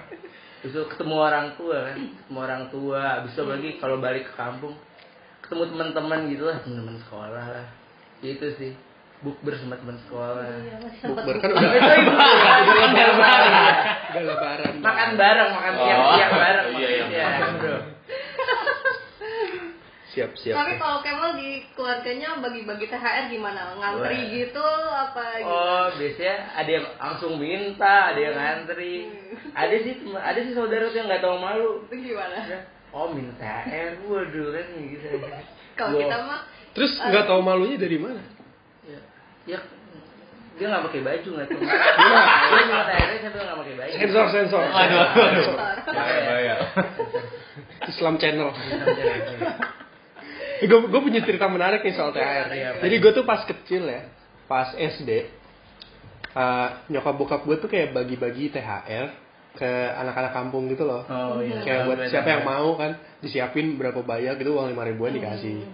Terus 0.62 0.86
ketemu 0.88 1.16
orang 1.18 1.58
tua 1.58 1.90
kan 1.90 1.96
ketemu 1.98 2.38
orang 2.38 2.62
tua. 2.70 3.00
Abis 3.18 3.34
itu 3.34 3.42
lagi 3.42 3.68
kalau 3.80 3.98
balik 3.98 4.30
ke 4.30 4.34
kampung 4.36 4.76
ketemu 5.42 5.68
teman-teman 5.74 6.20
gitu 6.30 6.44
lah 6.46 6.56
teman-teman 6.60 6.96
sekolah 7.02 7.44
lah. 7.56 7.66
Itu 8.22 8.46
sih 8.56 8.72
bukber 9.22 9.54
sama 9.54 9.78
teman 9.78 9.96
sekolah 10.02 10.44
Iya, 10.58 10.76
Bukber 11.06 11.36
kan 11.38 11.50
udah 11.50 11.70
Itu 11.70 11.90
ibu 11.94 12.12
udah 12.12 13.06
lebaran. 13.06 13.52
udah 14.10 14.22
lebaran. 14.26 14.72
Bang. 14.74 14.82
makan 14.82 15.10
bareng 15.14 15.50
makan 15.50 15.72
Oh, 15.72 15.84
siang-siang 15.86 16.32
bareng 16.34 16.66
iya, 16.74 16.88
iya. 17.06 17.26
bro 17.54 17.78
Siap, 20.12 20.36
siap. 20.36 20.52
Tapi 20.52 20.76
kalau 20.76 21.00
Kemal 21.00 21.40
di 21.40 21.64
keluarganya 21.72 22.36
bagi-bagi 22.36 22.84
THR 22.84 23.32
gimana? 23.32 23.72
Ngantri 23.80 24.20
Wah. 24.20 24.28
gitu 24.28 24.66
apa 24.92 25.24
gitu? 25.40 25.48
Oh, 25.48 25.86
biasanya 25.96 26.36
ada 26.52 26.68
yang 26.70 26.86
langsung 27.00 27.32
minta, 27.40 28.12
ada 28.12 28.20
yang 28.20 28.36
ngantri. 28.36 29.08
Ada 29.56 29.72
sih, 29.80 29.94
ada 30.12 30.36
sih 30.36 30.52
saudara 30.52 30.92
tuh 30.92 31.00
yang 31.00 31.08
nggak 31.08 31.24
tahu 31.24 31.36
malu. 31.40 31.88
Itu 31.88 31.96
gimana? 31.96 32.36
Oh, 32.92 33.08
minta 33.08 33.40
THR, 33.40 34.04
waduh 34.04 34.48
kan 34.52 34.66
gitu. 34.84 35.06
Kalau 35.80 35.96
kita 35.96 36.16
mah 36.28 36.40
Terus 36.76 36.92
nggak 36.92 37.24
tahu 37.24 37.40
malunya 37.40 37.80
dari 37.80 37.96
mana? 37.96 38.20
Ya, 39.46 39.58
ya 39.58 39.60
dia 40.58 40.66
nggak 40.68 40.84
pakai 40.84 41.00
baju 41.00 41.28
nggak 41.32 41.48
tahu. 41.48 41.62
Dia 42.52 42.62
minta 42.62 42.80
THR 42.84 43.10
tapi 43.24 43.36
nggak 43.40 43.58
pakai 43.58 43.74
baju. 43.74 43.92
Sensor, 43.96 44.26
sensor. 44.30 44.64
Aduh. 44.68 45.56
Bahaya. 45.88 46.56
Islam 47.92 48.14
Channel. 48.20 48.50
gue 50.62 50.78
gue 50.86 51.00
punya 51.02 51.20
cerita 51.26 51.50
menarik 51.50 51.82
nih 51.82 51.94
soal 51.96 52.14
THR. 52.14 52.46
Iya, 52.52 52.70
Jadi 52.78 52.94
gue 53.00 53.12
tuh 53.16 53.24
pas 53.26 53.42
kecil 53.42 53.82
ya, 53.88 54.06
pas 54.46 54.70
SD, 54.76 55.10
eh, 56.36 56.68
nyokap 56.92 57.14
bokap 57.18 57.42
gue 57.42 57.56
tuh 57.58 57.66
kayak 57.66 57.96
bagi-bagi 57.96 58.54
THR 58.54 59.08
ke 59.58 59.70
anak-anak 59.98 60.32
kampung 60.32 60.70
gitu 60.70 60.86
loh. 60.86 61.02
Oh 61.10 61.42
iya. 61.42 61.60
kayak 61.60 61.80
buat 61.90 61.98
siapa 62.08 62.28
yang 62.38 62.44
mau 62.46 62.78
kan 62.78 62.96
disiapin 63.20 63.76
berapa 63.76 64.00
banyak 64.00 64.40
gitu 64.40 64.56
uang 64.56 64.72
lima 64.72 64.86
ribuan 64.86 65.12
dikasih. 65.12 65.66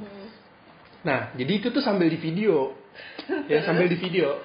Nah 1.04 1.30
jadi 1.36 1.52
itu 1.60 1.68
tuh 1.70 1.84
sambil 1.84 2.08
di 2.10 2.18
video, 2.18 2.74
ya 3.50 3.64
sambil 3.64 3.86
di 3.90 3.96
video. 3.98 4.40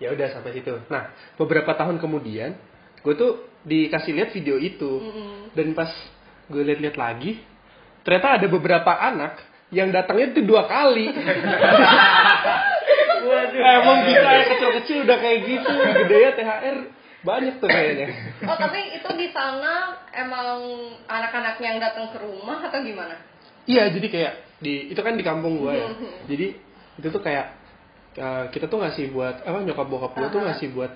Ya 0.00 0.12
udah 0.16 0.32
sampai 0.32 0.56
situ. 0.56 0.72
Nah 0.88 1.12
beberapa 1.36 1.76
tahun 1.76 2.00
kemudian 2.00 2.56
gue 3.00 3.14
tuh 3.16 3.48
dikasih 3.64 4.16
lihat 4.16 4.32
video 4.32 4.56
itu 4.56 5.00
Mm-mm. 5.00 5.52
dan 5.52 5.76
pas 5.76 5.92
gue 6.48 6.62
lihat-lihat 6.64 6.96
lagi 6.96 7.40
ternyata 8.00 8.40
ada 8.40 8.46
beberapa 8.48 8.92
anak 8.96 9.40
yang 9.70 9.92
datangnya 9.94 10.34
tuh 10.34 10.44
dua 10.44 10.66
kali. 10.66 11.12
Waduh. 13.20 13.60
Emang 13.60 13.98
kita 14.08 14.30
yang 14.32 14.48
kecil-kecil 14.56 14.96
udah 15.04 15.18
kayak 15.20 15.38
gitu, 15.44 15.70
gede 15.70 16.16
ya 16.18 16.30
THR 16.34 16.76
banyak 17.20 17.54
tuh 17.60 17.68
kayaknya. 17.68 18.06
Oh 18.48 18.56
tapi 18.56 18.96
itu 18.96 19.10
di 19.12 19.28
sana 19.28 20.00
emang 20.16 20.64
anak-anaknya 21.04 21.66
yang 21.76 21.80
datang 21.84 22.08
ke 22.16 22.18
rumah 22.18 22.64
atau 22.64 22.80
gimana? 22.80 23.20
Iya, 23.68 23.92
jadi 23.92 24.06
kayak 24.08 24.32
di 24.64 24.88
itu 24.88 25.00
kan 25.04 25.20
di 25.20 25.24
kampung 25.24 25.60
gua 25.60 25.76
ya. 25.76 25.88
Jadi 26.26 26.56
itu 26.96 27.08
tuh 27.12 27.20
kayak 27.20 27.59
uh, 28.20 28.44
kita 28.48 28.66
tuh 28.66 28.78
ngasih 28.78 29.10
buat 29.10 29.40
apa 29.40 29.58
nyokap 29.60 29.86
bokap 29.86 30.12
gua 30.12 30.28
tuh 30.28 30.38
Aha. 30.38 30.46
ngasih 30.52 30.68
buat 30.70 30.92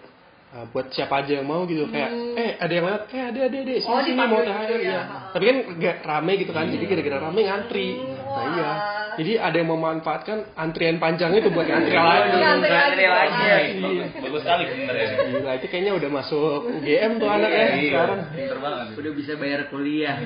uh, 0.52 0.64
buat 0.68 0.87
siapa 0.88 1.14
aja 1.18 1.40
yang 1.40 1.46
mau 1.46 1.64
gitu 1.64 1.88
kayak 1.88 2.10
Hmm. 2.12 2.37
eh 2.37 2.50
ada 2.56 2.70
yang 2.70 2.84
lewat 2.84 3.02
eh 3.08 3.22
ada 3.24 3.40
ada 3.42 3.56
ada 3.58 3.74
sini 3.74 3.88
Oh, 3.88 4.00
sini 4.00 4.14
mau 4.16 4.37
gitu 4.37 4.46
THR 4.46 4.78
ya. 4.78 4.90
ya. 4.90 5.00
Tapi 5.30 5.44
kan 5.44 5.56
gak 5.76 5.96
rame 6.02 6.32
gitu 6.37 6.52
kan. 6.52 6.64
Jadi 6.66 6.84
gara-gara 6.84 7.18
rame 7.22 7.40
ngantri. 7.42 7.88
Hmm, 7.94 8.12
Nah, 8.24 8.34
wah. 8.34 8.46
iya. 8.50 8.70
Jadi 9.14 9.38
ada 9.38 9.54
yang 9.54 9.70
memanfaatkan 9.70 10.38
antrian 10.54 10.98
panjang 10.98 11.30
itu 11.32 11.46
buat 11.48 11.66
ngantri 11.70 11.94
lagi. 11.94 12.34
Iya, 12.34 12.42
ngantri 12.44 12.66
Ngantri 12.68 13.04
lagi. 13.06 13.44
lagi 13.46 13.90
ya. 13.94 14.06
Bagus, 14.20 14.40
sekali 14.42 14.62
sebenarnya. 14.66 15.06
Gila, 15.24 15.52
itu 15.54 15.66
kayaknya 15.68 15.92
udah 15.94 16.10
masuk 16.12 16.42
UGM 16.68 17.12
tuh 17.16 17.28
anak 17.28 17.46
ya 17.48 17.62
Iya, 17.64 17.70
sekarang. 17.88 18.20
pinter 18.34 18.58
banget. 18.58 18.87
Udah 18.98 19.12
bisa 19.14 19.32
bayar 19.37 19.60
kuliah. 19.70 20.16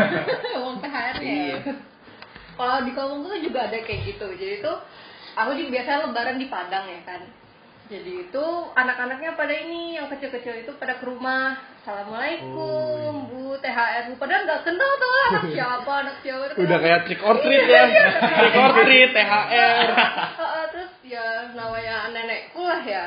Uang 0.60 0.76
THR 0.78 1.16
ya. 1.16 1.24
Iya. 1.24 1.56
Kalau 2.56 2.76
di 2.82 2.92
kampung 2.92 3.20
tuh 3.22 3.40
juga 3.40 3.58
ada 3.64 3.76
kayak 3.78 4.00
gitu. 4.06 4.26
Jadi 4.30 4.54
tuh 4.60 4.76
aku 5.36 5.50
juga 5.60 5.68
biasanya 5.78 5.98
lebaran 6.08 6.36
di 6.40 6.46
Padang 6.48 6.84
ya 6.88 7.00
kan. 7.04 7.22
Jadi 7.86 8.12
itu 8.26 8.46
anak-anaknya 8.74 9.38
pada 9.38 9.54
ini 9.54 9.94
yang 9.94 10.10
kecil-kecil 10.10 10.66
itu 10.66 10.74
pada 10.74 10.98
ke 10.98 11.06
rumah. 11.06 11.54
Assalamualaikum, 11.86 13.30
Bu 13.30 13.54
THR 13.62 14.10
Bu. 14.10 14.18
Padahal 14.18 14.42
nggak 14.42 14.62
kenal 14.66 14.90
tuh 14.98 15.10
anak 15.30 15.44
siapa, 15.54 15.92
anak 16.02 16.16
siapa. 16.26 16.44
Tapi 16.50 16.66
Udah 16.66 16.78
kayak 16.82 17.00
trick 17.06 17.22
or 17.22 17.38
treat 17.38 17.62
ya. 17.70 17.84
Trick 18.26 18.56
or 18.58 18.70
treat 18.82 19.10
THR. 19.14 19.86
Terus 20.74 20.92
ya 21.06 21.26
namanya 21.54 22.10
nenekku 22.10 22.66
lah 22.66 22.82
ya 22.82 23.04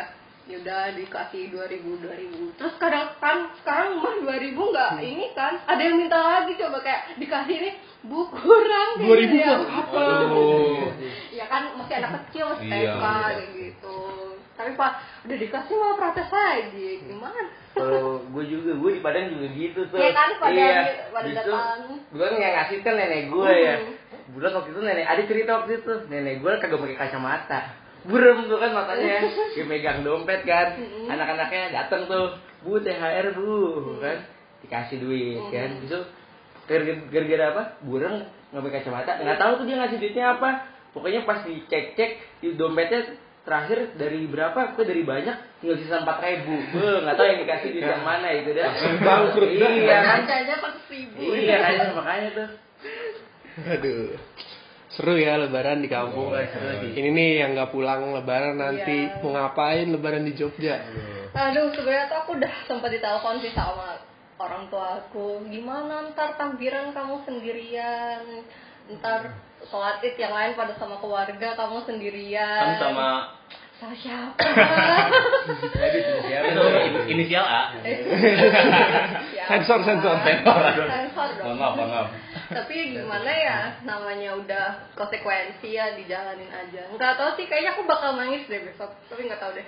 ya 0.49 0.57
udah 0.65 0.97
dikasih 0.97 1.53
2000 1.53 2.09
2000 2.09 2.57
terus 2.57 2.73
kadang 2.81 3.13
kan 3.21 3.53
sekarang 3.61 4.01
mah 4.01 4.17
2000 4.17 4.57
nggak 4.57 4.91
ini 4.97 5.29
kan 5.37 5.61
ada 5.69 5.77
yang 5.77 6.01
minta 6.01 6.17
lagi 6.17 6.57
coba 6.57 6.81
kayak 6.81 7.21
dikasih 7.21 7.53
ini 7.53 7.71
bu 8.01 8.25
kurang 8.33 8.97
kayak 8.97 9.13
2000 9.13 9.29
gitu 9.29 9.35
ya. 9.37 9.53
buat 9.61 9.69
apa? 9.69 10.05
Ya 11.39 11.45
kan 11.47 11.63
masih 11.73 11.95
anak 11.97 12.11
kecil 12.19 12.51
masih 12.51 12.67
Iya. 12.67 12.91
TK 12.91 13.03
kayak 13.31 13.49
gitu 13.55 13.97
tapi 14.53 14.71
pak 14.75 14.91
udah 15.23 15.37
dikasih 15.39 15.75
mau 15.77 15.95
protes 15.95 16.27
lagi 16.27 16.89
gimana 17.01 17.41
Kalau 17.69 18.19
gue 18.25 18.43
juga, 18.43 18.75
gue 18.75 18.91
di 18.91 18.99
Padang 18.99 19.29
juga 19.29 19.45
gitu 19.53 19.85
tuh. 19.87 19.95
Iya 19.95 20.11
kan, 20.11 20.29
pada- 20.35 20.51
iya. 20.51 21.05
pada 21.13 21.29
datang. 21.31 21.79
Gue 22.09 22.19
kan 22.19 22.35
yang 22.35 22.53
ngasih 22.57 22.77
kan 22.81 22.93
nenek 22.97 23.29
gue 23.29 23.51
ya. 23.53 23.75
Hmm. 23.77 23.93
Bulan 24.35 24.51
waktu 24.51 24.69
itu 24.73 24.81
nenek, 24.81 25.05
ada 25.05 25.21
cerita 25.23 25.51
waktu 25.53 25.71
itu 25.77 25.93
nenek 26.09 26.35
gue 26.41 26.51
kagak 26.59 26.75
pakai 26.75 26.97
kacamata. 26.97 27.59
Burem 28.03 28.49
tuh 28.49 28.57
kan 28.57 28.73
matanya, 28.73 29.21
dia 29.53 29.63
megang 29.63 30.01
dompet 30.01 30.41
kan. 30.43 30.75
Hmm. 30.75 31.07
Anak-anaknya 31.07 31.63
datang 31.71 32.01
tuh, 32.03 32.35
bu 32.59 32.81
THR 32.81 33.27
bu, 33.31 33.53
kan 33.97 34.17
dikasih 34.59 34.97
duit 34.99 35.39
Hmm. 35.39 35.53
kan. 35.53 35.69
Itu 35.79 35.99
gara- 36.65 37.05
gara-gara 37.05 37.45
apa? 37.49 37.63
Burem 37.79 38.13
nggak 38.49 38.61
pakai 38.61 38.75
kacamata, 38.81 39.11
nggak 39.15 39.39
tahu 39.39 39.51
tuh 39.55 39.65
dia 39.69 39.77
ngasih 39.77 39.97
duitnya 39.99 40.25
apa. 40.35 40.49
Pokoknya 40.89 41.21
pas 41.23 41.45
dicek-cek 41.45 42.41
di 42.41 42.57
dompetnya 42.57 43.13
terakhir 43.45 43.97
dari 43.97 44.25
berapa? 44.29 44.73
Kok 44.73 44.85
dari 44.85 45.01
banyak 45.05 45.61
tinggal 45.61 45.77
sisa 45.81 46.01
empat 46.01 46.17
ribu. 46.21 46.55
nggak 46.75 47.15
tahu 47.17 47.27
yang 47.29 47.39
dikasih 47.45 47.69
duit 47.73 47.85
yang 47.85 48.03
mana 48.05 48.27
itu 48.33 48.49
dah. 48.53 48.69
Bangkrut. 49.01 49.49
Iya 49.53 49.97
kan? 50.01 50.17
bacanya 50.25 50.55
seratus 50.57 50.85
ribu 50.89 51.17
Iya 51.33 51.57
kan 51.61 51.73
makanya 51.97 52.29
tuh. 52.33 52.49
Aduh. 53.59 54.09
Seru 54.89 55.13
ya 55.21 55.37
lebaran 55.37 55.85
di 55.85 55.89
kampung. 55.89 56.33
Sih. 56.33 56.97
Ini 56.97 57.09
nih 57.13 57.29
yang 57.45 57.53
nggak 57.53 57.69
pulang 57.69 58.09
lebaran 58.09 58.57
nanti 58.57 59.05
Iya. 59.05 59.21
mau 59.21 59.37
ngapain 59.37 59.87
lebaran 59.93 60.25
di 60.25 60.33
Jogja? 60.33 60.81
Aduh, 61.29 61.69
sebenarnya 61.77 62.09
tuh 62.09 62.17
aku 62.25 62.31
udah 62.41 62.53
sempat 62.65 62.89
ditelepon 62.89 63.37
sih 63.45 63.53
sama 63.53 64.01
orang 64.41 64.65
tua 64.73 65.05
aku. 65.05 65.45
Gimana 65.45 66.09
ntar 66.09 66.33
takbiran 66.41 66.89
kamu 66.89 67.21
sendirian? 67.21 68.41
Ntar 68.97 69.37
sholat 69.67 69.99
id 69.99 70.15
yang 70.15 70.31
lain 70.31 70.55
pada 70.55 70.73
sama 70.79 70.95
keluarga, 71.03 71.57
kamu 71.59 71.83
sendirian. 71.83 72.79
Kan 72.79 72.79
sama 72.79 73.09
Sama 73.79 73.95
siapa? 73.95 74.43
Inisial 77.11 77.47
A. 77.47 77.63
Sensor, 79.49 79.81
sensor. 79.81 80.13
Sensor. 80.21 80.57
Sensor 80.85 81.27
Mohon 81.41 81.57
dong. 81.57 81.57
maaf, 81.57 81.73
maaf. 81.81 82.07
Tapi 82.53 82.93
gimana 82.93 83.31
ya, 83.33 83.59
namanya 83.81 84.37
udah 84.37 84.65
konsekuensi 84.93 85.73
ya 85.73 85.97
dijalanin 85.97 86.53
aja. 86.53 86.85
Nggak 86.93 87.17
tahu 87.17 87.29
sih, 87.33 87.49
kayaknya 87.49 87.73
aku 87.73 87.89
bakal 87.89 88.13
nangis 88.13 88.45
deh 88.45 88.61
besok. 88.61 88.93
Tapi 89.09 89.25
nggak 89.25 89.41
tahu 89.41 89.57
deh. 89.57 89.65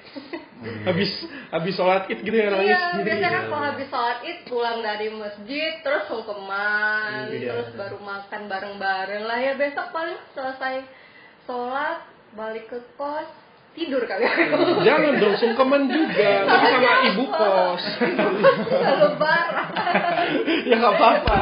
Habis 0.86 1.10
habis 1.50 1.74
sholat 1.74 2.06
id 2.06 2.22
gitu 2.22 2.36
ya 2.38 2.54
nangis 2.54 2.70
Iya, 2.70 3.02
biasanya 3.02 3.30
kan 3.34 3.44
kalau 3.50 3.66
habis 3.74 3.88
sholat 3.90 4.20
id 4.22 4.40
pulang 4.46 4.86
dari 4.86 5.08
masjid 5.10 5.72
terus 5.82 6.06
sungkeman, 6.06 7.34
Iya. 7.34 7.50
terus 7.50 7.70
baru 7.74 7.98
makan 7.98 8.42
bareng-bareng 8.46 9.24
lah 9.26 9.40
ya 9.42 9.58
besok 9.58 9.90
paling 9.90 10.18
selesai 10.38 10.86
sholat 11.50 12.06
balik 12.38 12.70
ke 12.70 12.78
kos 12.96 13.28
tidur 13.72 14.04
kali 14.04 14.24
aku 14.24 14.84
Jangan 14.84 15.14
dong 15.16 15.36
sungkeman 15.36 15.88
juga, 15.88 16.44
tapi 16.44 16.66
sama 16.70 16.92
ibu 17.06 17.24
kos. 17.26 17.84
Lebaran 18.74 19.68
ya 20.62 20.76
nggak 20.76 20.94
apa-apa. 20.94 21.40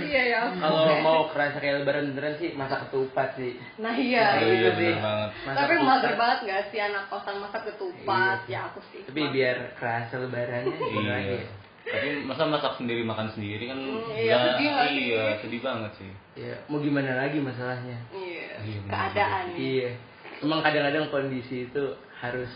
iya 0.00 0.22
ya 0.26 0.40
Kalau 0.50 0.84
mau 1.00 1.20
kerasa 1.28 1.56
kayak 1.56 1.74
lebaran 1.78 2.10
beneran 2.10 2.34
sih 2.36 2.52
masak 2.52 2.88
ketupat 2.88 3.34
sih. 3.34 3.52
nah 3.76 3.92
iya 3.92 4.24
Oh, 4.34 4.42
itu 4.42 4.48
iya, 4.54 4.70
sih. 4.72 4.90
bener 4.90 4.98
banget. 4.98 5.30
Masak 5.38 5.56
tapi 5.58 5.72
ketupat. 5.74 5.88
mager 5.90 6.12
banget 6.14 6.38
gak 6.42 6.62
sih 6.68 6.80
anak 6.80 7.04
kosan 7.06 7.36
masak 7.38 7.62
ketupat 7.66 8.38
ya 8.46 8.58
aku 8.64 8.78
sih 8.86 9.00
Tapi 9.04 9.20
biar 9.28 9.56
kerasa 9.74 10.14
lebarannya 10.18 10.76
Iya. 10.78 11.16
ya? 11.30 11.40
Tapi 11.84 12.08
masa 12.22 12.44
masak 12.44 12.76
sendiri 12.76 13.00
makan 13.02 13.28
sendiri 13.30 13.64
kan 13.66 13.78
Hmm, 13.78 14.12
iya, 14.12 14.34
nggak- 14.34 14.56
sedih 14.56 14.72
iya, 15.08 15.24
sedih 15.38 15.60
banget 15.62 15.92
sih. 15.96 16.10
Ya, 16.38 16.54
mau 16.64 16.78
gimana 16.78 17.16
lagi 17.18 17.38
masalahnya? 17.38 17.96
iya 18.10 18.56
Iya, 18.58 18.78
keadaan 18.84 19.44
Iya. 19.52 19.90
Emang 20.38 20.60
kadang-kadang 20.62 21.10
kondisi 21.10 21.66
itu 21.66 21.84
harus 22.22 22.50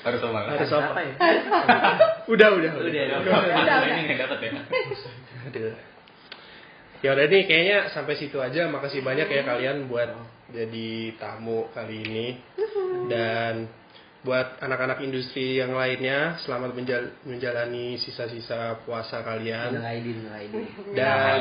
Harus 0.00 0.20
sama. 0.20 0.48
Harus 0.48 0.72
apa? 0.72 1.00
ya? 1.00 1.14
Udah, 2.32 2.48
udah, 2.56 2.70
Udah, 2.72 2.88
udah. 2.88 3.20
Udah, 3.20 3.76
Ini 3.84 4.00
nggak 4.08 4.18
dapat 4.24 4.38
ya. 4.40 4.52
Aduh. 5.44 5.76
Ya 7.04 7.08
udah 7.12 7.26
nih 7.28 7.42
kayaknya 7.44 7.78
sampai 7.92 8.16
situ 8.16 8.40
aja. 8.40 8.64
Makasih 8.72 9.04
banyak 9.04 9.28
ya 9.28 9.42
kalian 9.44 9.92
buat 9.92 10.08
jadi 10.56 11.20
tamu 11.20 11.68
kali 11.76 12.00
ini. 12.00 12.26
Dan 13.12 13.68
buat 14.24 14.56
anak-anak 14.64 15.04
industri 15.04 15.60
yang 15.60 15.76
lainnya, 15.76 16.40
selamat 16.40 16.72
menjal- 16.72 17.12
menjalani 17.28 18.00
sisa-sisa 18.00 18.80
puasa 18.88 19.20
kalian. 19.20 19.76
Minal 19.76 19.84
aidin, 19.92 20.16
minal 20.16 20.34
aidin. 20.40 20.64
Dan 20.96 21.40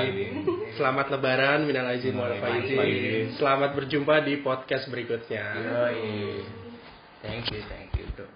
selamat 0.75 1.05
lebaran, 1.15 1.63
minal 1.63 1.87
aizin 1.95 2.11
wal 2.19 2.35
faizin. 2.43 3.39
Selamat 3.39 3.71
berjumpa 3.79 4.19
di 4.27 4.43
podcast 4.43 4.91
berikutnya. 4.91 5.45
Yoi. 5.63 6.43
Thank 7.23 7.55
you, 7.55 7.63
thank 7.71 7.95
you, 7.95 8.05
bro. 8.19 8.27